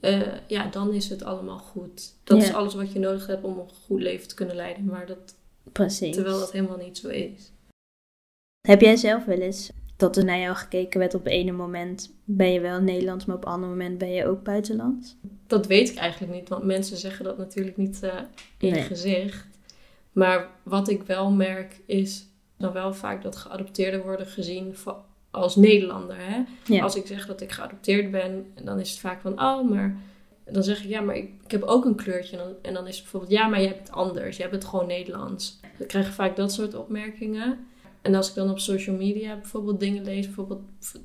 [0.00, 2.14] eh, ja, dan is het allemaal goed.
[2.24, 5.06] Dat is alles wat je nodig hebt om een goed leven te kunnen leiden, maar
[5.06, 5.34] dat,
[5.72, 6.14] precies.
[6.14, 7.52] terwijl dat helemaal niet zo is.
[8.68, 12.14] Heb jij zelf wel eens dat er naar jou gekeken werd op het ene moment
[12.24, 15.16] ben je wel Nederlands, maar op het andere moment ben je ook buitenlands?
[15.46, 18.14] Dat weet ik eigenlijk niet, want mensen zeggen dat natuurlijk niet eh,
[18.58, 18.82] in Nee.
[18.82, 19.46] gezicht.
[20.12, 22.26] Maar wat ik wel merk is
[22.58, 25.04] dan wel vaak dat geadopteerden worden gezien voor-
[25.36, 26.16] als Nederlander.
[26.18, 26.42] Hè?
[26.74, 26.82] Ja.
[26.82, 29.96] Als ik zeg dat ik geadopteerd ben, dan is het vaak van, oh, maar...
[30.50, 32.36] Dan zeg ik, ja, maar ik, ik heb ook een kleurtje.
[32.36, 34.36] En dan, en dan is het bijvoorbeeld, ja, maar jij hebt het anders.
[34.36, 35.60] Jij bent gewoon Nederlands.
[35.78, 37.58] Dan krijg je vaak dat soort opmerkingen.
[38.02, 40.60] En als ik dan op social media bijvoorbeeld dingen lees, bijvoorbeeld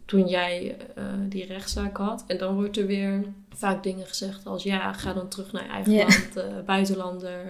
[0.06, 2.24] toen jij eh, die rechtszaak had.
[2.28, 5.70] En dan wordt er weer vaak dingen gezegd als, ja, ga dan terug naar je
[5.70, 7.46] eigen land, eh, buitenlander.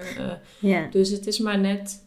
[0.61, 0.91] eh.
[0.91, 2.03] Dus het is maar net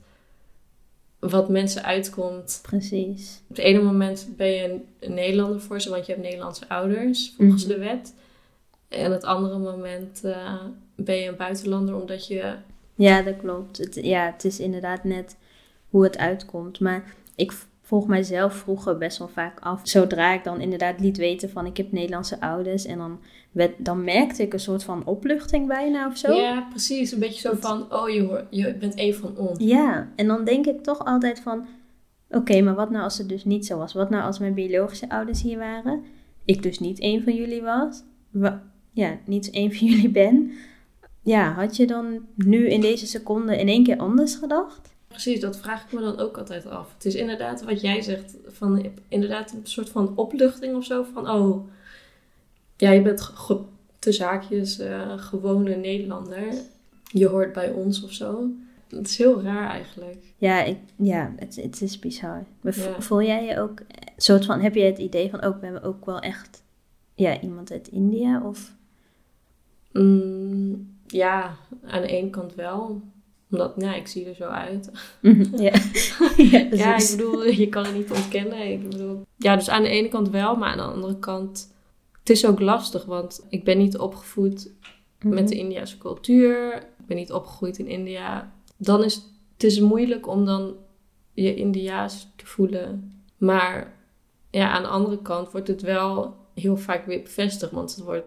[1.31, 2.59] wat mensen uitkomt.
[2.63, 3.41] precies.
[3.49, 7.33] Op het ene moment ben je een, Nederlander voor ze, want je hebt Nederlandse ouders
[7.37, 7.73] volgens Mhm.
[7.73, 8.15] de wet.
[8.89, 10.55] En het andere moment eh,
[10.97, 12.55] ben je een buitenlander omdat je
[12.95, 13.79] Ja, dat klopt.
[13.79, 15.37] Het, ja, het is inderdaad net
[15.89, 16.81] hoe het uitkomt.
[16.81, 19.81] Maar ik vroeg mijzelf vroeger best wel vaak af.
[19.83, 22.85] Zodra ik dan inderdaad liet weten van ik heb Nederlandse ouders.
[22.85, 23.21] En dan,
[23.79, 26.33] dan merkte ik een soort van opluchting bijna of zo.
[26.33, 27.13] Ja, precies.
[27.13, 29.59] Een beetje zo van, oh je, hoort, je bent een van ons.
[29.59, 31.67] Ja, en dan denk ik toch altijd van...
[32.31, 33.93] Oké, maar wat nou als het dus niet zo was?
[33.93, 36.05] Wat nou als mijn biologische ouders hier waren?
[36.45, 38.03] Ik dus niet een van jullie was?
[38.31, 40.53] Wa- ja, niet een van jullie ben.
[41.23, 44.95] Ja, had je dan nu in deze seconde in één keer anders gedacht?
[45.09, 46.93] Precies, dat vraag ik me dan ook altijd af.
[46.95, 51.05] Het is inderdaad wat jij zegt, van inderdaad een soort van opluchting of zo.
[51.13, 51.69] Van, oh,
[52.77, 53.33] ja, je bent
[53.99, 56.55] tussen haakjes eh, gewone Nederlander.
[57.05, 58.51] Je hoort bij ons of zo.
[58.89, 60.25] Het is heel raar eigenlijk.
[60.37, 62.45] Ja, ik, ja het, het is bizar.
[62.63, 63.01] Ja.
[63.01, 65.83] voel jij je ook, eh, soort van, heb je het idee van, ook ben we
[65.83, 66.63] ook wel echt,
[67.15, 68.43] ja, iemand uit India?
[68.45, 68.73] Of,
[69.95, 71.57] Mm, ja,
[71.87, 73.03] aan de ene kant wel.
[73.51, 74.91] Omdat, ja, ik zie er zo uit.
[75.57, 75.73] ja.
[76.37, 78.73] ja, Ja, ik bedoel, je kan het niet ontkennen.
[78.73, 81.73] Ik bedoel, ja, dus aan de ene kant wel, maar aan de andere kant...
[82.25, 84.71] Het is ook lastig, want ik ben niet opgevoed
[85.23, 86.75] met de Indiase cultuur.
[86.77, 88.53] Ik ben niet opgegroeid in India.
[88.77, 89.15] Dan is
[89.53, 90.75] het is moeilijk om dan
[91.33, 93.13] je Indiaas te voelen.
[93.37, 93.97] Maar
[94.51, 97.73] ja, aan de andere kant wordt het wel heel vaak weer bevestigd.
[97.73, 98.27] Want het wordt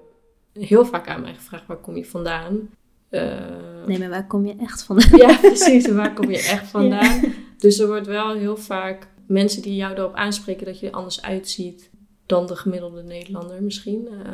[0.54, 2.70] heel vaak aan mij gevraagd, waar kom je vandaan?
[3.10, 5.18] Eh, Nee, maar waar kom je echt vandaan?
[5.28, 5.88] ja, precies.
[5.88, 7.22] Waar kom je echt vandaan?
[7.58, 11.22] Dus er wordt wel heel vaak mensen die jou erop aanspreken dat je er anders
[11.22, 11.90] uitziet
[12.28, 14.08] dan de gemiddelde Nederlander misschien.
[14.26, 14.32] Eh,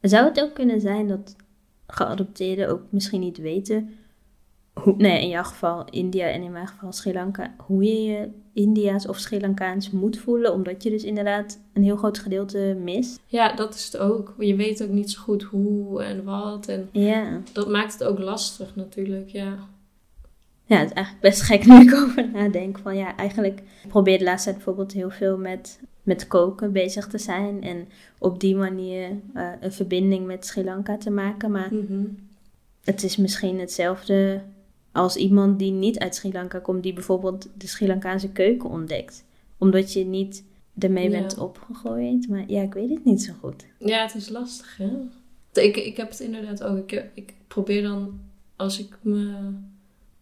[0.00, 1.36] Zou het ook kunnen zijn dat
[1.86, 3.94] geadopteerden ook misschien niet weten,
[4.72, 8.28] hoe, nee, in jouw geval India en in mijn geval Sri Lanka, hoe je je
[8.52, 13.20] India's of Sri Lankaans moet voelen, omdat je dus inderdaad een heel groot gedeelte mist?
[13.26, 14.34] ja, dat is het ook.
[14.38, 16.68] Je weet ook niet zo goed hoe en wat.
[16.68, 17.40] En Ja.
[17.52, 19.56] dat maakt het ook lastig natuurlijk, ja.
[20.66, 22.78] Ja, het is eigenlijk best gek nu ik over nadenk.
[22.78, 27.06] Van ja, eigenlijk ik probeer de laatste tijd bijvoorbeeld heel veel met, met koken bezig
[27.06, 27.62] te zijn.
[27.62, 27.88] En
[28.18, 31.50] op die manier eh, een verbinding met Sri Lanka te maken.
[31.50, 32.04] Maar Mhm.
[32.84, 34.42] het is misschien hetzelfde
[34.92, 39.24] als iemand die niet uit Sri Lanka komt, die bijvoorbeeld de Sri Lankaanse keuken ontdekt.
[39.58, 40.44] Omdat je niet
[40.78, 41.18] ermee Ja.
[41.20, 42.28] bent opgegroeid.
[42.28, 43.64] Maar ja, ik weet het niet zo goed.
[43.78, 44.90] Ja, het is lastig, hè?
[45.62, 46.90] Ik, ik heb het inderdaad ook.
[46.92, 48.20] Ik, ik probeer dan,
[48.56, 49.32] als ik me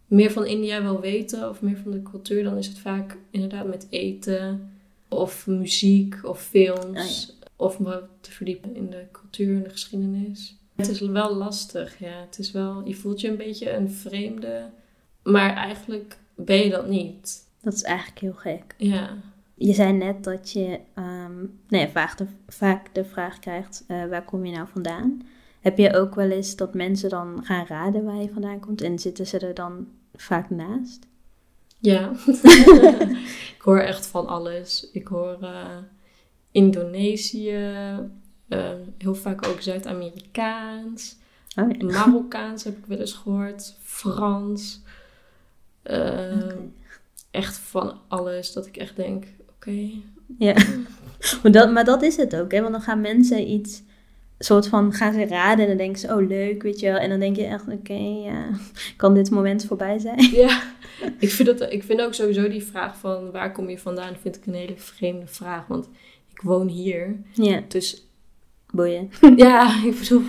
[0.07, 3.67] meer van India wil weten of meer van de cultuur, dan is het vaak inderdaad
[3.67, 4.71] met eten
[5.15, 7.37] of muziek of films.
[7.55, 10.57] Of me te verdiepen in de cultuur en de geschiedenis.
[10.75, 12.21] Het is wel lastig, ja.
[12.21, 14.69] Het is wel, je voelt je een beetje een vreemde,
[15.23, 17.47] maar eigenlijk ben je dat niet.
[17.61, 18.75] Dat is eigenlijk heel gek.
[18.77, 19.17] Ja.
[19.55, 24.25] Je zei net dat je ehm, nee, vaak, de, vaak de vraag krijgt, eh, waar
[24.25, 25.21] kom je nou vandaan?
[25.59, 28.99] Heb je ook wel eens dat mensen dan gaan raden waar je vandaan komt en
[28.99, 31.07] zitten ze er dan vaak naast?
[31.83, 32.11] Ja,
[33.55, 34.89] ik hoor echt van alles.
[34.91, 35.77] Ik hoor eh,
[36.51, 37.51] Indonesië,
[38.47, 41.15] eh, heel vaak ook Zuid-Amerikaans,
[41.55, 41.85] Oh ja.
[41.85, 44.81] Marokkaans heb ik wel eens gehoord, Frans.
[45.81, 46.57] Eh, Oké.
[47.31, 49.89] Echt van alles dat ik echt denk, oké.
[50.37, 50.53] Ja,
[51.43, 52.61] maar dat, maar dat is het ook, hè?
[52.61, 53.81] Want dan gaan mensen iets,
[54.45, 56.97] soort van, gaan ze raden en dan denken ze, oh leuk, weet je wel.
[56.97, 58.49] En dan denk je echt, oké, ja,
[58.97, 60.29] kan dit moment voorbij zijn?
[60.43, 60.61] Ja,
[61.19, 64.35] ik vind, dat, ik vind ook sowieso die vraag van waar kom je vandaan, vind
[64.35, 65.67] ik een hele vreemde vraag.
[65.67, 65.89] Want
[66.31, 68.07] ik woon hier, Ja, dus
[68.71, 69.09] boeien.
[69.35, 70.21] ja, ik bedoel,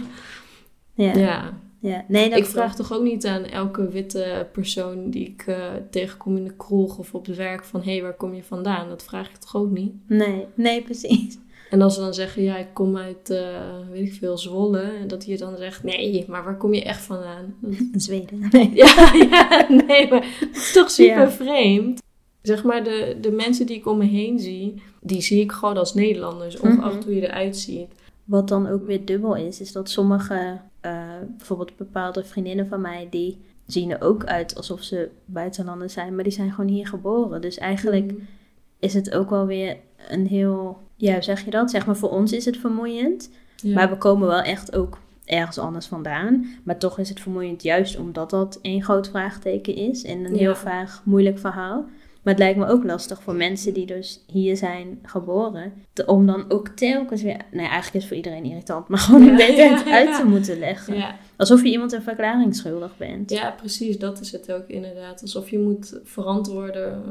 [0.94, 1.58] Ja, ja.
[1.80, 2.04] ja.
[2.08, 6.36] nee, dat Ik vraag toch ook niet aan elke witte persoon die ik eh, tegenkom
[6.36, 8.88] in de kroeg of op het werk van hé, hey, waar kom je vandaan?
[8.88, 9.92] Dat vraag ik toch ook niet?
[10.06, 11.38] Nee, nee, precies.
[11.70, 14.80] En als ze dan zeggen ja, ik kom uit, eh, weet ik veel, Zwolle.
[14.80, 17.54] En dat je dan zegt nee, maar waar kom je echt vandaan?
[17.96, 18.38] Zweden.
[18.52, 18.70] Nee.
[18.74, 21.30] ja, ja, nee, maar het is toch super Ja.
[21.30, 22.02] vreemd.
[22.42, 25.76] Zeg maar, de, de mensen die ik om me heen zie, die zie ik gewoon
[25.76, 27.04] als Nederlanders, ongeacht Mhm.
[27.04, 27.86] hoe je eruit ziet.
[28.24, 31.02] Wat dan ook weer dubbel is, is dat sommige, eh,
[31.36, 36.24] bijvoorbeeld bepaalde vriendinnen van mij, die zien er ook uit alsof ze buitenlanders zijn, maar
[36.24, 37.40] die zijn gewoon hier geboren.
[37.40, 38.20] Dus eigenlijk Mhm.
[38.78, 39.76] is het ook wel weer
[40.08, 41.70] een heel, ja, hoe zeg je dat?
[41.70, 43.74] Zeg maar, voor ons is het vermoeiend, Ja.
[43.74, 46.46] maar we komen wel echt ook ergens anders vandaan.
[46.64, 50.38] Maar toch is het vermoeiend juist omdat dat één groot vraagteken is en een Ja.
[50.38, 51.84] heel vaag moeilijk verhaal.
[52.22, 55.72] Maar het lijkt me ook lastig voor mensen die dus hier zijn geboren.
[55.92, 57.36] te- om dan ook telkens weer.
[57.52, 58.88] Nee, eigenlijk is het voor iedereen irritant.
[58.88, 61.14] Maar gewoon een beetje het ja, uit te moeten leggen.
[61.36, 63.30] Alsof je iemand een verklaring schuldig bent.
[63.30, 63.98] Ja, precies.
[63.98, 65.20] Dat is het ook inderdaad.
[65.22, 67.02] Alsof je moet verantwoorden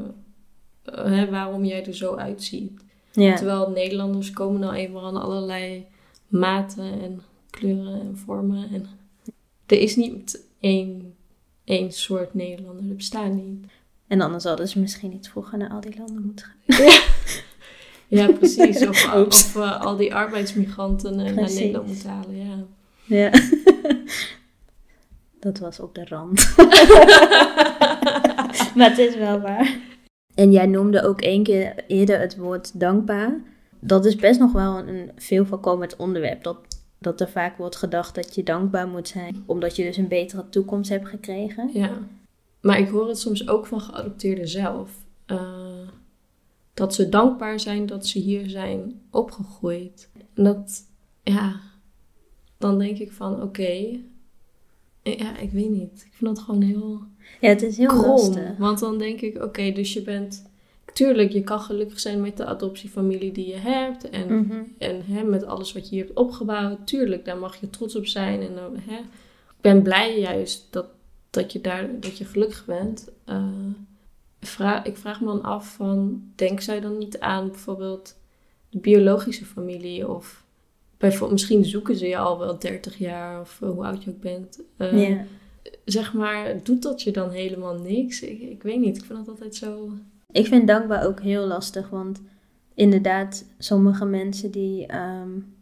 [0.84, 2.82] hè, waarom jij er zo uitziet.
[3.12, 3.36] Ja.
[3.36, 5.86] Terwijl Nederlanders komen nou eenmaal aan allerlei
[6.28, 8.70] maten en kleuren en vormen.
[8.74, 8.86] En
[9.66, 11.14] er is niet één
[11.64, 12.88] één soort Nederlander.
[12.88, 13.66] Dat bestaat niet.
[14.08, 16.86] En anders hadden ze misschien niet vroeger naar al die landen moeten gaan.
[16.86, 17.02] Ja,
[18.28, 18.88] ja precies.
[18.88, 21.52] Of, of uh, al die arbeidsmigranten uh, naar.
[21.54, 22.66] Nederland moeten halen, ja.
[23.04, 23.32] Ja.
[25.40, 26.54] Dat was op de rand.
[28.76, 29.78] maar het is wel waar.
[30.36, 33.42] En jij noemde ook één keer eerder het woord dankbaar.
[33.80, 36.44] Dat is best nog wel een veel voorkomend onderwerp.
[36.44, 36.58] Dat,
[36.98, 39.44] dat er vaak wordt gedacht dat je dankbaar moet zijn.
[39.46, 41.70] Omdat je dus een betere toekomst hebt gekregen.
[41.74, 41.98] Ja.
[42.62, 44.92] Maar ik hoor het soms ook van geadopteerden zelf.
[45.28, 45.88] Uh,
[46.74, 50.10] dat ze dankbaar zijn dat ze hier zijn opgegroeid.
[50.34, 50.82] En dat,
[51.24, 51.60] ja,
[52.58, 54.00] dan denk ik van oké.
[55.04, 56.04] Ja, ik weet niet.
[56.06, 57.02] Ik vind dat gewoon heel.
[57.44, 58.06] Ja, het is heel krom.
[58.06, 58.58] lastig.
[58.58, 60.52] Want dan denk ik, oké, okay, dus je bent.
[60.94, 64.10] Tuurlijk, je kan gelukkig zijn met de adoptiefamilie die je hebt.
[64.10, 64.62] En, Mhm.
[64.78, 66.88] en hè, met alles wat je hier hebt opgebouwd.
[66.88, 68.42] Tuurlijk, daar mag je trots op zijn.
[68.42, 70.86] En dan, hè, ik ben blij juist dat,
[71.30, 73.10] dat je daar dat je gelukkig bent.
[73.30, 73.44] Uh,
[74.40, 78.16] vraag, ik vraag me dan af van, denk zij dan niet aan bijvoorbeeld
[78.70, 80.10] de biologische familie?
[80.10, 80.44] Of
[80.98, 84.22] bijvoorbeeld, misschien zoeken ze je al wel 30 jaar of uh, hoe oud je ook
[84.22, 84.60] bent.
[84.78, 85.26] Uh, ja.
[85.86, 88.22] Zeg maar, doet dat je dan helemaal niks?
[88.22, 89.90] Ik, ik weet niet, ik vind dat altijd zo...
[90.32, 92.22] Ik vind dankbaar ook heel lastig, want
[92.74, 95.56] inderdaad, sommige mensen die um,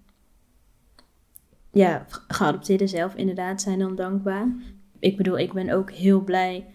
[1.71, 4.47] ja, geadopteerden zelf inderdaad zijn dan dankbaar.
[4.99, 6.65] Ik bedoel, ik ben ook heel blij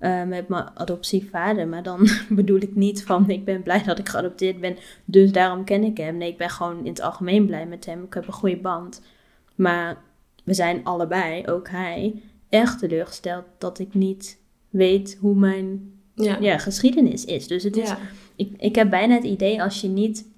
[0.00, 4.08] uh, met mijn adoptievader, maar dan bedoel ik niet van ik ben blij dat ik
[4.08, 6.16] geadopteerd ben, dus daarom ken ik hem.
[6.16, 8.02] Nee, ik ben gewoon in het algemeen blij met hem.
[8.02, 9.02] Ik heb een goede band.
[9.54, 9.96] Maar
[10.44, 12.22] we zijn allebei, ook hij,
[12.54, 14.38] echt teleurgesteld dat ik niet
[14.70, 16.36] weet hoe mijn ja.
[16.40, 17.46] ja, geschiedenis is.
[17.46, 17.98] Dus het is, Ja.
[18.36, 20.28] ik, ik heb bijna het idee als je niet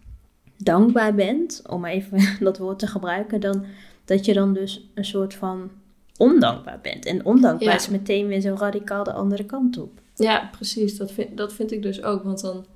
[0.57, 3.65] dankbaar bent, om even dat woord te gebruiken, dan
[4.05, 5.71] dat je dan dus een soort van
[6.17, 7.05] ondankbaar bent.
[7.05, 7.75] En ondankbaar Ja.
[7.75, 10.01] is meteen weer zo radicaal de andere kant op.
[10.15, 10.97] Ja, precies.
[10.97, 12.23] Dat vind, dat vind ik dus ook.
[12.23, 12.67] Want dan,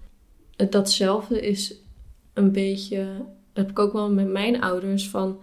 [0.70, 1.74] datzelfde is
[2.32, 2.96] een beetje,
[3.52, 5.38] dat heb ik ook wel met mijn ouders, van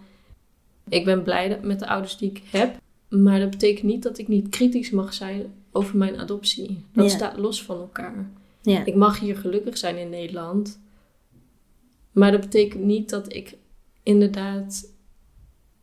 [0.88, 2.76] ik ben blij met de ouders die ik heb,
[3.08, 6.84] maar dat betekent niet dat ik niet kritisch mag zijn over mijn adoptie.
[6.92, 7.16] Dat Ja.
[7.16, 8.30] staat los van elkaar.
[8.62, 10.80] Ja, Ik mag hier gelukkig zijn in Nederland,
[12.12, 13.56] maar dat betekent niet dat ik
[14.02, 14.92] inderdaad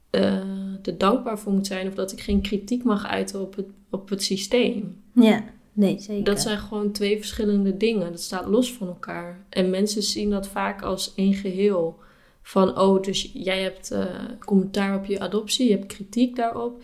[0.10, 0.44] eh
[0.84, 4.10] er dankbaar voor moet zijn of dat ik geen kritiek mag uiten op het, op
[4.10, 5.02] het systeem.
[5.14, 5.44] ja.
[5.74, 6.24] nee, zeker.
[6.24, 8.12] Dat zijn gewoon twee verschillende dingen.
[8.12, 9.46] Dat staat los van elkaar.
[9.50, 12.00] En mensen zien dat vaak als één geheel.
[12.42, 14.06] Van, oh, dus jij hebt eh,
[14.40, 16.82] commentaar op je adoptie, je hebt kritiek daarop.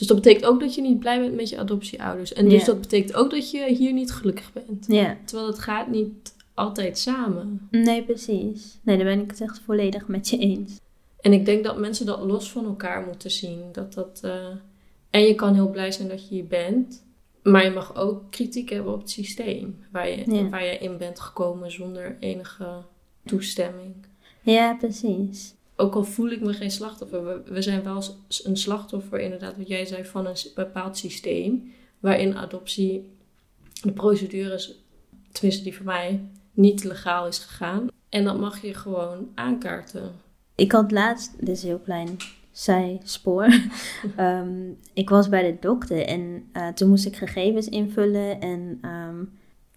[0.00, 2.32] Dus dat betekent ook dat je niet blij bent met je adoptieouders.
[2.32, 4.88] En dus dat betekent ook dat je hier niet gelukkig bent.
[5.24, 7.68] Terwijl het gaat niet altijd samen.
[7.70, 8.78] nee, precies.
[8.82, 10.80] Nee, daar ben ik het echt volledig met je eens.
[11.20, 13.60] En ik denk dat mensen dat los van elkaar moeten zien.
[13.72, 14.46] Dat dat, eh,
[15.10, 17.04] En je kan heel blij zijn dat je hier bent.
[17.42, 21.20] Maar je mag ook kritiek hebben op het systeem waar je, waar je in bent
[21.20, 22.82] gekomen zonder enige
[23.24, 23.94] toestemming.
[24.42, 25.54] Ja, precies.
[25.80, 28.02] Ook al voel ik me geen slachtoffer, we, we zijn wel
[28.42, 31.72] een slachtoffer, inderdaad, wat jij zei, van een bepaald systeem.
[32.00, 33.10] Waarin adoptie,
[33.82, 34.74] de procedures,
[35.32, 36.20] tenminste die voor mij,
[36.52, 37.88] niet legaal is gegaan.
[38.08, 40.12] En dat mag je gewoon aankaarten.
[40.54, 42.16] Ik had laatst, dit is heel klein
[42.50, 43.48] zijspoor.
[44.16, 48.40] Ehm, ik was bij de dokter en eh, toen moest ik gegevens invullen.
[48.40, 49.24] En ehm,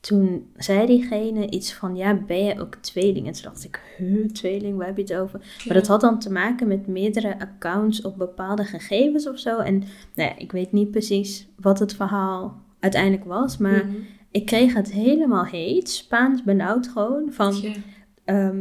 [0.09, 3.27] toen zei diegene iets van, ja, ben je ook tweeling?
[3.27, 5.39] En toen dacht ik, huh, tweeling, waar heb je het over?
[5.65, 9.57] Maar dat had dan te maken met meerdere accounts op bepaalde gegevens of zo.
[9.59, 9.77] En
[10.15, 13.57] nou ja, ik weet niet precies wat het verhaal uiteindelijk was.
[13.57, 13.95] Maar Mhm.
[14.31, 17.27] ik kreeg het helemaal heet, Spaans benauwd gewoon.
[17.31, 17.71] Van, Ja.
[18.25, 18.57] Ehm,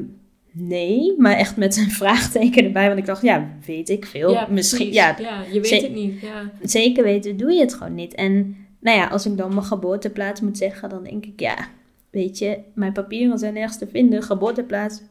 [0.52, 2.86] nee, maar echt met een vraagteken erbij.
[2.86, 4.30] Want ik dacht, ja, weet ik veel.
[4.32, 6.20] Ja, Misschien, ja, ja, je weet het niet.
[6.20, 6.50] Ja.
[6.62, 8.14] zeker weten doe je het gewoon niet.
[8.14, 11.68] En nou ja, als ik dan mijn geboorteplaats moet zeggen, dan denk ik, ja,
[12.10, 14.22] weet je, mijn papieren zijn nergens te vinden.
[14.22, 15.02] Geboorteplaats,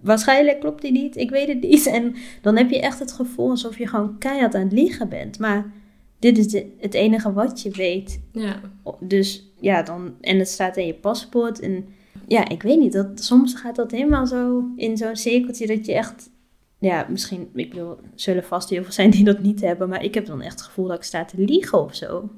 [0.00, 1.86] waarschijnlijk klopt die niet, ik weet het niet.
[1.86, 5.38] En dan heb je echt het gevoel alsof je gewoon keihard aan het liegen bent.
[5.38, 5.72] Maar
[6.18, 8.20] dit is de- het enige wat je weet.
[8.32, 8.60] Ja.
[9.00, 11.60] Dus ja, dan, en het staat in je paspoort.
[11.60, 11.86] En
[12.26, 15.92] ja, ik weet niet, dat, soms gaat dat helemaal zo in zo'n cirkeltje dat je
[15.94, 16.30] echt,
[16.78, 20.14] ja, misschien, ik bedoel, zullen vast heel veel zijn die dat niet hebben, maar ik
[20.14, 22.30] heb dan echt het gevoel dat ik sta te liegen of zo.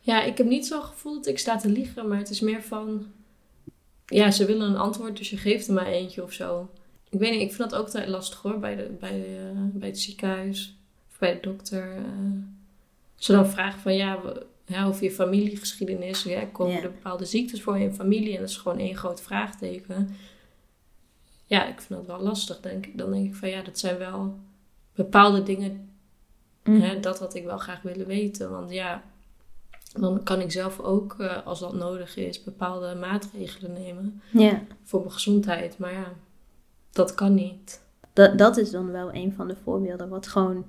[0.00, 2.62] Ja, ik heb niet zo gevoel dat ik sta te liegen, maar het is meer
[2.62, 3.06] van...
[4.06, 6.70] Ja, ze willen een antwoord, dus je geeft er maar eentje of zo.
[7.10, 9.60] Ik weet niet, ik vind dat ook altijd lastig hoor, bij, de, bij, de, eh,
[9.72, 10.76] bij het ziekenhuis
[11.10, 11.96] of bij de dokter.
[11.96, 12.02] eh.
[13.16, 16.22] ze dan vragen van, ja, we- ja over je familiegeschiedenis.
[16.22, 18.34] Ja, komen er bepaalde ziektes voor in je familie?
[18.34, 20.16] En dat is gewoon één groot vraagteken.
[21.46, 22.98] Ja, ik vind dat wel lastig, denk ik.
[22.98, 24.38] Dan denk ik van, ja, dat zijn wel
[24.94, 25.84] bepaalde dingen
[26.64, 26.80] Mm.
[26.80, 28.50] Hè, dat had ik wel graag willen weten.
[28.50, 29.02] Want ja,
[29.98, 35.00] Dan kan ik zelf ook, eh, als dat nodig is, bepaalde maatregelen nemen Ja, voor
[35.00, 35.78] mijn gezondheid.
[35.78, 36.12] Maar ja,
[36.92, 37.80] dat kan niet.
[38.12, 40.08] dat, dat is dan wel een van de voorbeelden.
[40.08, 40.64] Wat gewoon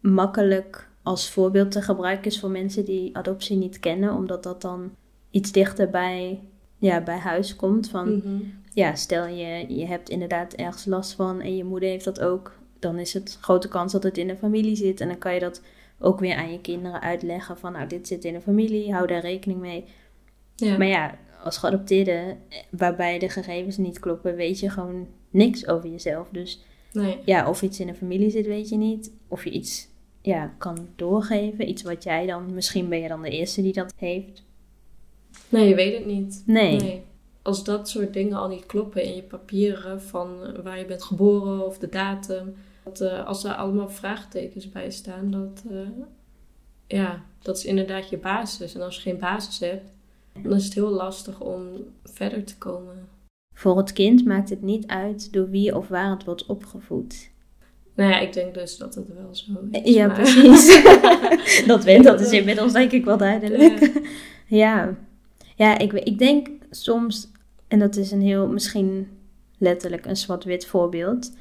[0.00, 4.14] makkelijk als voorbeeld te gebruiken is voor mensen die adoptie niet kennen.
[4.14, 4.90] Omdat dat dan
[5.30, 6.40] iets dichter bij,
[6.78, 7.88] ja, bij huis komt.
[7.88, 8.36] Van, Mhm.
[8.74, 12.52] ja, stel je, je hebt inderdaad ergens last van en je moeder heeft dat ook.
[12.78, 15.00] Dan is het grote kans dat het in de familie zit.
[15.00, 15.60] En dan kan je dat
[16.00, 17.58] ook weer aan je kinderen uitleggen.
[17.58, 19.84] Van nou, dit zit in de familie, hou daar rekening mee.
[20.56, 20.78] Ja.
[20.78, 22.36] Maar ja, als geadopteerde,
[22.70, 26.28] waarbij de gegevens niet kloppen, weet je gewoon niks over jezelf.
[26.32, 27.18] Dus Nee.
[27.24, 29.12] ja, of iets in de familie zit, weet je niet.
[29.28, 29.88] Of je iets
[30.20, 31.68] ja, kan doorgeven.
[31.68, 34.42] Iets wat jij dan, misschien ben je dan de eerste die dat heeft.
[35.48, 36.42] nee, je weet het niet.
[36.46, 37.02] Nee.
[37.42, 41.66] Als dat soort dingen al niet kloppen in je papieren van waar je bent geboren
[41.66, 42.54] of de datum.
[42.84, 45.88] Dat, eh, als er allemaal vraagtekens bij staan, dat, eh,
[46.86, 48.74] ja, dat is inderdaad je basis.
[48.74, 49.92] En als je geen basis hebt,
[50.42, 51.68] dan is het heel lastig om
[52.04, 53.08] verder te komen.
[53.54, 57.30] Voor het kind maakt het niet uit door wie of waar het wordt opgevoed.
[57.94, 59.94] Nou ja, ik denk dus dat het wel zo is.
[59.94, 60.82] Ja, maar- precies.
[61.66, 64.02] dat, weet, dat is inmiddels denk ik wel duidelijk.
[64.46, 64.96] Ja,
[65.56, 67.30] ja ik, ik denk soms,
[67.68, 69.08] en dat is een heel, misschien
[69.58, 71.32] letterlijk een zwart-wit voorbeeld.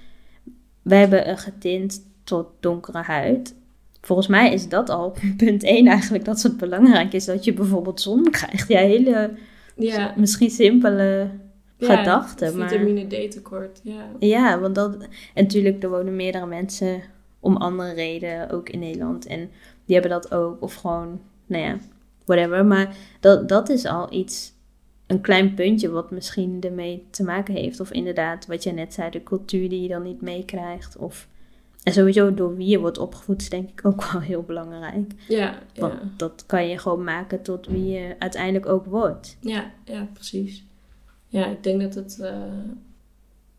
[0.82, 3.56] We hebben een getint tot donkere huid.
[4.02, 8.02] Volgens mij is dat al punt 1 eigenlijk, dat het belangrijk is dat je bijvoorbeeld
[8.02, 8.68] zon krijgt.
[8.68, 9.32] Ja, hele,
[9.76, 11.30] ja, misschien simpele
[11.78, 12.70] ja, gedachten, maar...
[12.70, 14.06] Vitamine D tekort, ja.
[14.20, 14.98] Ja, want dat.
[15.34, 17.02] En natuurlijk, er wonen meerdere mensen
[17.40, 19.26] om andere redenen ook in Nederland.
[19.26, 19.50] En
[19.86, 20.62] die hebben dat ook.
[20.62, 21.78] Of gewoon, nou ja,
[22.26, 22.66] whatever.
[22.66, 24.54] Maar dat, dat is al iets,
[25.10, 27.80] een klein puntje wat misschien ermee te maken heeft.
[27.80, 30.98] Of inderdaad, wat jij net zei, de cultuur die je dan niet meekrijgt.
[30.98, 31.28] Of.
[31.84, 35.12] En sowieso door wie je wordt opgevoed, is denk ik ook wel heel belangrijk.
[35.28, 36.10] Ja, Want ja.
[36.18, 39.38] dat kan je gewoon maken tot wie je uiteindelijk ook wordt.
[39.40, 40.64] Ja, ja, precies.
[41.28, 42.20] Ja, ik denk dat het...
[42.20, 42.44] eh,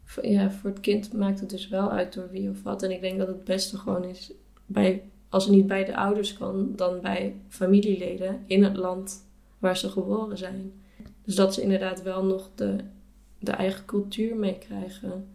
[0.04, 2.82] voor, ja, voor het kind maakt het dus wel uit door wie of wat.
[2.82, 4.32] En ik denk dat het beste gewoon is...
[4.66, 9.26] Bij, als het niet bij de ouders kan, dan bij familieleden in het land
[9.58, 10.72] waar ze geboren zijn.
[11.24, 12.76] Dus dat ze inderdaad wel nog de,
[13.38, 15.28] de eigen cultuur meekrijgen.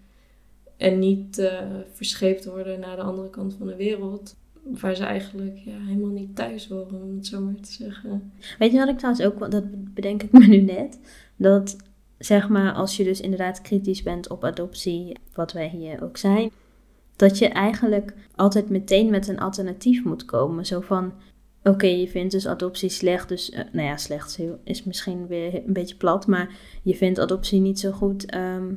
[0.77, 1.61] En niet eh,
[1.93, 4.35] verscheept worden naar de andere kant van de wereld.
[4.63, 8.31] Waar ze eigenlijk ja, helemaal niet thuis horen, om het zo maar te zeggen.
[8.59, 10.99] Weet je wat ik trouwens ook, dat bedenk ik me nu net,
[11.35, 11.75] dat
[12.17, 16.51] zeg maar als je dus inderdaad kritisch bent op adoptie, wat wij hier ook zijn,
[17.15, 20.65] dat je eigenlijk altijd meteen met een alternatief moet komen.
[20.65, 21.13] Zo van,
[21.69, 25.73] oké, je vindt dus adoptie slecht, dus, eh, nou ja, slecht is misschien weer een
[25.73, 28.25] beetje plat, maar je vindt adoptie niet zo goed.
[28.25, 28.73] ehm,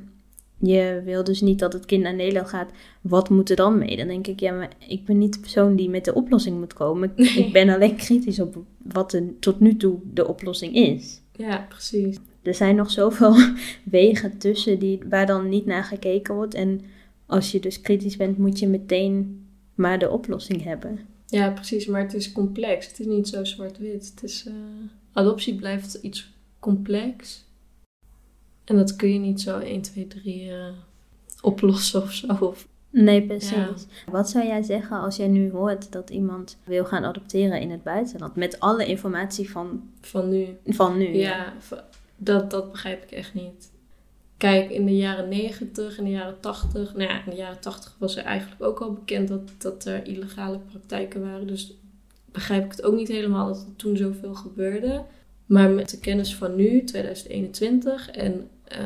[0.60, 2.70] je wil dus niet dat het kind naar Nederland gaat.
[3.00, 3.96] Wat moet er dan mee?
[3.96, 6.72] Dan denk ik, ja, maar ik ben niet de persoon die met de oplossing moet
[6.72, 7.12] komen.
[7.16, 11.20] Ik, ik ben alleen kritisch op wat tot nu toe de oplossing is.
[11.32, 12.16] Ja, precies.
[12.42, 13.34] Er zijn nog zoveel
[13.84, 16.54] wegen tussen die, waar dan niet naar gekeken wordt.
[16.54, 16.80] En
[17.26, 20.98] als je dus kritisch bent, moet je meteen maar de oplossing hebben.
[21.30, 21.86] Ja, precies.
[21.86, 22.86] Maar het is complex.
[22.86, 24.10] Het is niet zo zwart-wit.
[24.14, 24.52] Het is, eh,
[25.12, 27.44] adoptie blijft iets complex.
[28.64, 30.66] En dat kun je niet zo 1, 2, 3 eh,
[31.42, 32.26] oplossen of zo.
[32.40, 33.50] Of, Nee, precies.
[33.50, 33.74] Ja.
[34.10, 37.82] Wat zou jij zeggen als jij nu hoort dat iemand wil gaan adopteren in het
[37.82, 38.36] buitenland?
[38.36, 40.46] Met alle informatie van, van nu.
[40.66, 41.14] van nu.
[41.16, 41.72] Ja, v-
[42.16, 43.70] dat, dat begrijp ik echt niet.
[44.38, 47.96] Kijk, in de jaren 90, in de jaren 80, nou ja, in de jaren 80
[47.98, 51.46] was er eigenlijk ook al bekend dat, dat er illegale praktijken waren.
[51.46, 51.76] Dus
[52.32, 55.04] begrijp ik het ook niet helemaal dat er toen zoveel gebeurde.
[55.46, 58.78] Maar met de kennis van nu, 2021, en eh,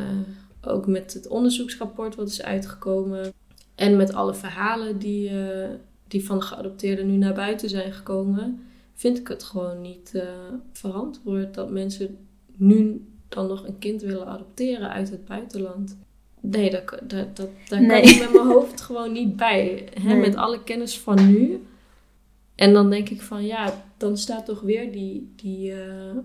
[0.62, 3.32] ook met het onderzoeksrapport wat is uitgekomen.
[3.74, 5.70] En met alle verhalen die, eh,
[6.08, 8.62] die van de geadopteerden nu naar buiten zijn gekomen,
[8.94, 10.28] vind ik het gewoon niet eh,
[10.72, 12.18] verantwoord dat mensen
[12.56, 15.96] nu dan nog een kind willen adopteren uit het buitenland.
[16.40, 18.02] Nee, dat, dat, dat, daar Nee.
[18.02, 19.88] kan ik met mijn hoofd gewoon niet bij.
[20.00, 20.08] Hè?
[20.08, 20.20] Nee.
[20.20, 21.62] Met alle kennis van nu.
[22.54, 26.16] En dan denk ik van ja, dan staat toch weer die, die, eh,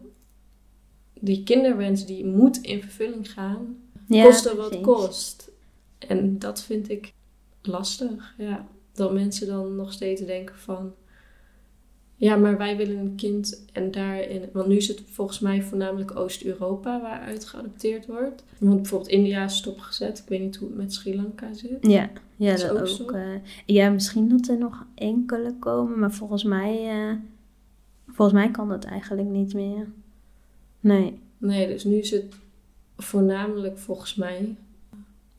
[1.20, 3.78] die kinderwens die moet in vervulling gaan.
[4.08, 4.86] Ja, koste wat precies.
[4.86, 5.52] kost.
[5.98, 7.14] En dat vind ik
[7.62, 8.34] lastig.
[8.38, 8.68] Ja.
[8.94, 10.94] Dat mensen dan nog steeds denken van...
[12.20, 14.50] Ja, maar wij willen een kind en daarin...
[14.54, 18.44] Want nu is het volgens mij voornamelijk Oost-Europa waaruit geadopteerd wordt.
[18.60, 20.20] Want bijvoorbeeld India is stopgezet.
[20.20, 21.78] Ik weet niet hoe het met Sri Lanka zit.
[21.82, 23.22] Ja, ja Is dat ook eh,
[23.66, 27.16] ja, misschien dat er nog enkele komen, maar volgens mij, eh,
[28.08, 29.88] volgens mij kan dat eigenlijk niet meer.
[30.80, 31.20] Nee.
[31.38, 32.36] Nee, dus nu is het
[32.98, 34.56] voornamelijk volgens mij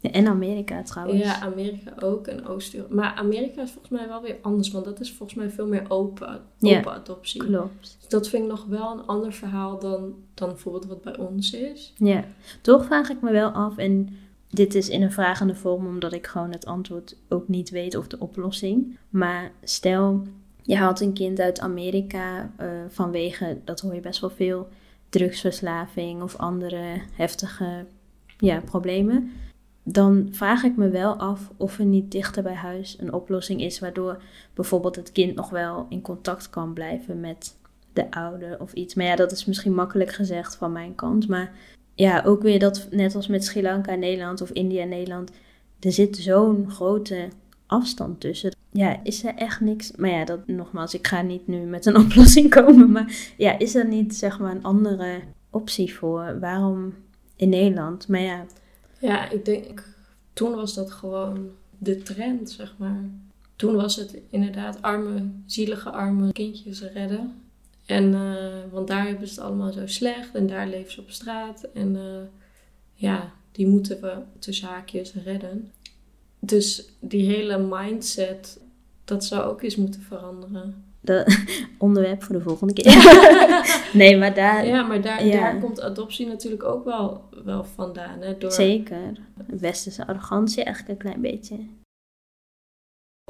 [0.01, 1.23] Ja, en Amerika trouwens.
[1.23, 2.95] Ja, Amerika ook en Oost-Europa.
[2.95, 5.85] Maar Amerika is volgens mij wel weer anders, want dat is volgens mij veel meer
[5.89, 7.45] open, open Ja, adoptie.
[7.45, 7.97] Klopt.
[8.01, 11.53] Dus dat vind ik nog wel een ander verhaal dan, dan bijvoorbeeld wat bij ons
[11.53, 11.95] is.
[11.97, 12.25] Ja,
[12.61, 14.09] toch vraag ik me wel af, en
[14.51, 18.07] dit is in een vragende vorm, omdat ik gewoon het antwoord ook niet weet of
[18.07, 18.99] de oplossing.
[19.09, 20.23] Maar stel,
[20.63, 24.69] je haalt een kind uit Amerika eh, vanwege, dat hoor je best wel veel,
[25.09, 27.87] drugsverslaving of andere heftige
[28.39, 29.33] ja, problemen.
[29.93, 33.79] Dan vraag ik me wel af of er niet dichter bij huis een oplossing is,
[33.79, 34.23] waardoor
[34.55, 37.57] bijvoorbeeld het kind nog wel in contact kan blijven met
[37.93, 38.95] de ouder of iets.
[38.95, 41.29] Maar ja, dat is misschien makkelijk gezegd van mijn kant.
[41.29, 41.53] Maar
[41.95, 45.31] ja, ook weer dat, net als met Sri Lanka Nederland of India en Nederland,
[45.81, 47.29] er zit zo'n grote
[47.67, 48.57] afstand tussen.
[48.73, 49.93] Ja, is er echt niks.
[49.97, 52.91] Maar ja, dat nogmaals, ik ga niet nu met een oplossing komen.
[52.91, 55.21] Maar ja, is er niet zeg maar een andere
[55.51, 56.39] optie voor?
[56.41, 56.95] Waarom
[57.37, 58.09] in Nederland?
[58.09, 58.45] Maar ja,
[59.01, 59.85] Ja, ik denk,
[60.33, 63.05] toen was dat gewoon de trend, zeg maar.
[63.57, 67.43] Toen was het inderdaad arme, zielige arme kindjes redden.
[67.87, 71.11] En, eh, want daar hebben ze het allemaal zo slecht en daar leven ze op
[71.11, 71.63] straat.
[71.75, 72.23] En eh,
[72.95, 75.73] ja, die moeten we tussen haakjes redden.
[76.39, 78.61] Dus die hele mindset,
[79.05, 80.85] dat zou ook eens moeten veranderen.
[81.79, 82.95] onderwerp voor de volgende keer.
[84.01, 85.41] nee, maar daar Ja, maar daar, Ja.
[85.41, 88.21] daar komt adoptie natuurlijk ook wel, wel vandaan.
[88.21, 88.39] Hè?
[88.39, 89.13] Door, zeker.
[89.47, 91.57] Westerse arrogantie eigenlijk een klein beetje.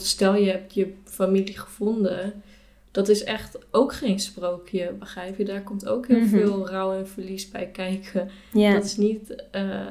[0.02, 2.42] Stel je hebt je familie gevonden,
[2.90, 5.44] dat is echt ook geen sprookje, begrijp je?
[5.44, 6.28] Daar komt ook heel Mhm.
[6.28, 8.28] veel rouw en verlies bij kijken.
[8.52, 9.86] Ja, Dat is niet, eh,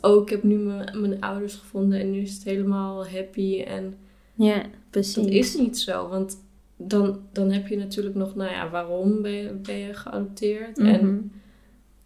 [0.00, 3.62] oh ik heb nu mijn, mijn ouders gevonden en nu is het helemaal happy.
[3.62, 3.94] En
[4.34, 5.14] ja precies.
[5.14, 6.36] dat is niet zo, want
[6.76, 10.76] dan, dan heb je natuurlijk nog, nou ja, waarom ben je, ben je geadopteerd?
[10.76, 10.86] Mhm.
[10.88, 11.32] En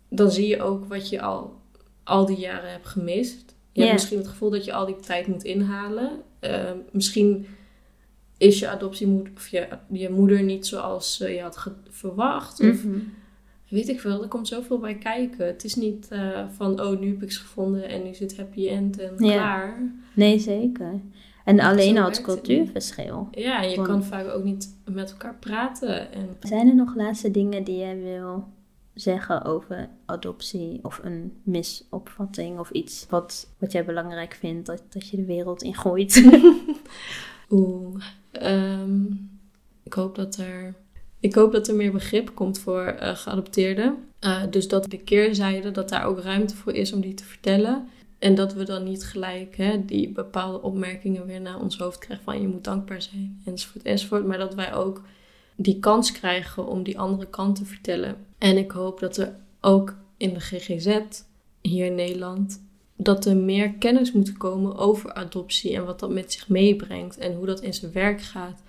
[0.09, 1.61] dan zie je ook wat je al,
[2.05, 3.55] al die jaren hebt gemist.
[3.73, 6.11] Je hebt misschien het gevoel dat je al die tijd moet inhalen.
[6.41, 7.47] Eh, misschien
[8.39, 12.61] is je adoptiemoeder of je, je moeder niet zoals eh, je had verwacht.
[12.61, 12.99] Of Mhm.
[13.69, 15.47] weet ik veel, er komt zoveel bij kijken.
[15.47, 18.69] Het is niet eh, van, oh, nu heb ik ze gevonden en nu het happy
[18.69, 19.33] end en Ja.
[19.33, 19.93] klaar.
[20.15, 21.01] Nee, zeker.
[21.51, 23.29] En alleen al het cultuurverschil.
[23.31, 26.13] Ja, je Want- kan vaak ook niet met elkaar praten.
[26.13, 28.45] En Zijn er nog laatste dingen die jij wil
[28.95, 35.09] zeggen over adoptie of een misopvatting of iets wat, wat jij belangrijk vindt dat, dat
[35.09, 36.25] je de wereld in gooit?
[37.51, 39.03] Oeh, ehm,
[39.83, 40.75] ik hoop dat er,
[41.21, 43.97] ik hoop dat er meer begrip komt voor eh, geadopteerden.
[44.19, 47.89] Eh, dus dat de keerzijde, dat daar ook ruimte voor is om die te vertellen.
[48.21, 52.25] En dat we dan niet gelijk hè, die bepaalde opmerkingen weer naar ons hoofd krijgen
[52.25, 54.27] van je moet dankbaar zijn, enzovoort, enzovoort.
[54.27, 55.03] Maar dat wij ook
[55.57, 58.17] die kans krijgen om die andere kant te vertellen.
[58.39, 60.99] En ik hoop dat er ook in de GGZ
[61.61, 62.61] hier in Nederland
[62.97, 67.35] dat er meer kennis moet komen over adoptie en wat dat met zich meebrengt en
[67.35, 68.63] hoe dat in zijn werk gaat.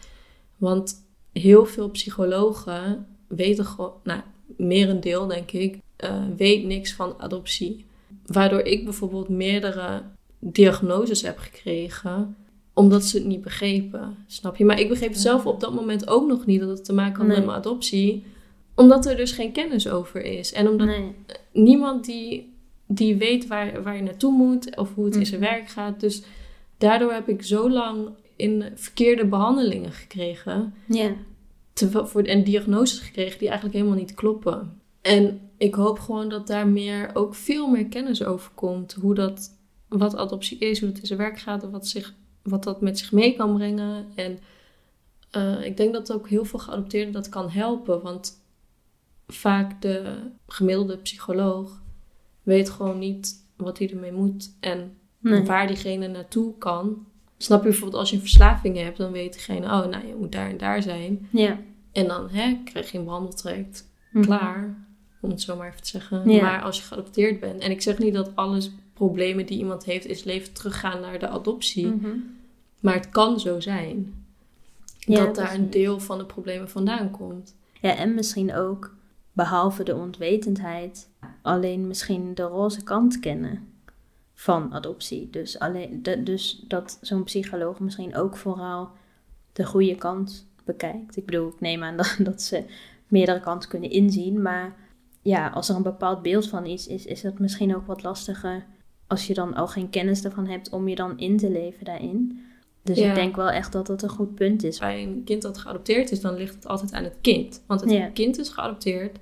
[0.57, 0.95] Want
[1.31, 4.21] heel veel psychologen weten gewoon, nou,
[4.57, 7.85] merendeel denk ik, eh, weet niks van adoptie.
[8.25, 10.01] Waardoor ik bijvoorbeeld meerdere
[10.39, 12.35] diagnoses heb gekregen,
[12.73, 14.15] omdat ze het niet begrepen.
[14.27, 14.65] Snap je?
[14.65, 17.17] Maar ik begreep het zelf op dat moment ook nog niet dat het te maken
[17.17, 17.35] had Nee.
[17.37, 18.23] met mijn adoptie,
[18.75, 20.53] omdat er dus geen kennis over is.
[20.53, 21.15] En omdat Nee.
[21.53, 22.53] niemand die,
[22.87, 25.49] die weet waar, waar je naartoe moet of hoe het in zijn Mhm.
[25.49, 25.99] werk gaat.
[25.99, 26.23] Dus
[26.77, 30.73] daardoor heb ik zo lang in verkeerde behandelingen gekregen.
[30.87, 31.11] Ja.
[32.03, 34.81] Voor, en diagnoses gekregen die eigenlijk helemaal niet kloppen.
[35.01, 38.93] En ik hoop gewoon dat daar meer, ook veel meer kennis over komt.
[38.93, 39.57] Hoe dat,
[39.87, 42.99] wat adoptie is, hoe het in zijn werk gaat en wat, zich, wat dat met
[42.99, 44.05] zich mee kan brengen.
[44.15, 44.39] En
[45.31, 48.01] eh, ik denk dat ook heel veel geadopteerden dat kan helpen.
[48.01, 48.41] Want
[49.27, 50.15] vaak de
[50.47, 51.81] gemiddelde psycholoog
[52.43, 55.43] weet gewoon niet wat hij ermee moet en Nee.
[55.43, 57.05] waar diegene naartoe kan.
[57.37, 60.31] Snap je bijvoorbeeld als je een verslaving hebt, dan weet diegene, oh nou je moet
[60.31, 61.27] daar en daar zijn.
[61.31, 61.59] Ja.
[61.91, 64.25] En dan hè, krijg je een behandeltraject Mhm.
[64.25, 64.87] klaar,
[65.21, 66.29] om het zo maar even te zeggen.
[66.29, 66.41] Ja.
[66.41, 68.61] Maar als je geadopteerd bent, en ik zeg niet dat alle
[68.93, 72.09] problemen die iemand heeft zijn leven teruggaan naar de adoptie, Mhm.
[72.79, 74.13] maar het kan zo zijn
[74.99, 77.55] Ja, dat daar een deel van de problemen vandaan komt.
[77.81, 78.95] Ja, en misschien ook,
[79.33, 81.09] behalve de onwetendheid,
[81.41, 83.67] alleen misschien de roze kant kennen
[84.33, 85.29] van adoptie.
[85.29, 88.89] Dus, alleen, de- dus dat zo'n psycholoog misschien ook vooral
[89.53, 91.17] de goede kant bekijkt.
[91.17, 92.63] Ik bedoel, ik neem aan dat, dat ze
[93.07, 94.75] meerdere kanten kunnen inzien, maar
[95.21, 98.65] ja, als er een bepaald beeld van iets is, is het misschien ook wat lastiger
[99.07, 102.39] als je dan al geen kennis ervan hebt om je dan in te leven daarin.
[102.83, 103.09] Dus Ja.
[103.09, 104.79] ik denk wel echt dat dat een goed punt is.
[104.79, 107.61] Bij een kind dat geadopteerd is, dan ligt het altijd aan het kind.
[107.67, 108.07] Want het Ja.
[108.07, 109.17] kind is geadopteerd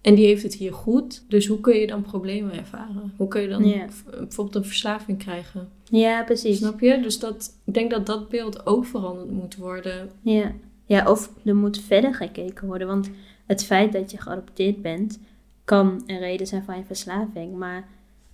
[0.00, 1.24] En die heeft het hier goed.
[1.28, 3.12] Dus hoe kun je dan problemen ervaren?
[3.16, 3.86] Hoe kun je dan Ja.
[4.18, 5.68] bijvoorbeeld een verslaving krijgen?
[5.84, 6.56] Ja, precies.
[6.58, 7.00] Snap je?
[7.02, 10.10] Dus dat, ik denk dat dat beeld ook veranderd moet worden.
[10.20, 10.52] Ja.
[10.84, 12.86] ja, of er moet verder gekeken worden.
[12.86, 13.10] Want
[13.46, 15.18] het feit dat je geadopteerd bent,
[15.66, 17.56] kan een reden zijn van je verslaving.
[17.56, 17.88] Maar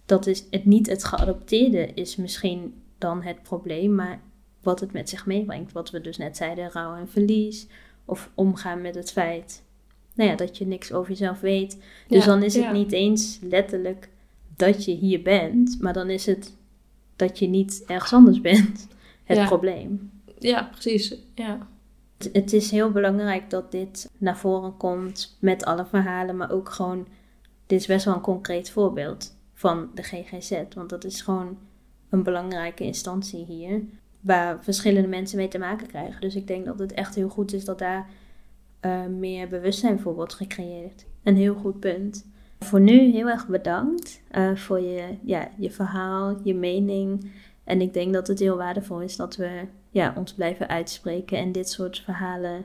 [0.07, 4.21] dat is het niet het geadopteerde is misschien dan het probleem, maar
[4.63, 5.73] wat het met zich meebrengt.
[5.73, 7.67] Wat we dus net zeiden, rouw en verlies.
[8.05, 9.63] Of omgaan met het feit
[10.15, 11.83] nou ja, dat je niks over jezelf weet.
[12.09, 12.73] Dus Ja, dan is het ja.
[12.73, 14.09] niet eens letterlijk
[14.57, 16.57] dat je hier bent, maar dan is het
[17.17, 18.89] dat je niet ergens anders bent.
[19.25, 19.47] Het Ja.
[19.47, 20.11] probleem.
[20.39, 21.15] Ja, precies.
[21.35, 21.67] Ja.
[22.19, 26.69] Het- Het is heel belangrijk dat dit naar voren komt met alle verhalen, maar ook
[26.69, 27.07] gewoon,
[27.73, 31.59] dit is best wel een concreet voorbeeld van de GGZ, want dat is gewoon
[32.11, 33.83] een belangrijke instantie hier,
[34.21, 36.21] waar verschillende mensen mee te maken krijgen.
[36.21, 38.09] Dus ik denk dat het echt heel goed is dat daar
[38.81, 41.07] eh, meer bewustzijn voor wordt gecreëerd.
[41.23, 42.27] Een heel goed punt.
[42.59, 47.31] Voor nu heel erg bedankt eh, voor je, ja, je verhaal, je mening.
[47.65, 51.53] En ik denk dat het heel waardevol is dat we ja, ons blijven uitspreken en
[51.53, 52.65] dit soort verhalen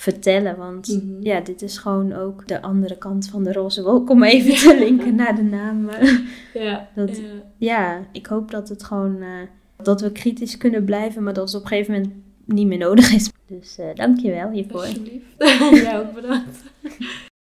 [0.00, 0.56] vertellen.
[0.56, 1.22] Want Mhm.
[1.22, 4.10] ja, dit is gewoon ook de andere kant van de roze wolk.
[4.10, 5.94] Om even te linken naar de namen.
[6.54, 6.88] Ja.
[6.94, 7.22] Dat- ja.
[7.56, 9.22] ja, ik hoop dat het gewoon...
[9.22, 9.28] eh,
[9.82, 12.12] dat we kritisch kunnen blijven, maar dat het op een gegeven moment
[12.44, 13.30] niet meer nodig is.
[13.46, 14.80] Dus eh dankjewel hiervoor.
[14.80, 15.24] Alsjeblieft.
[15.84, 16.58] Jij ook bedankt.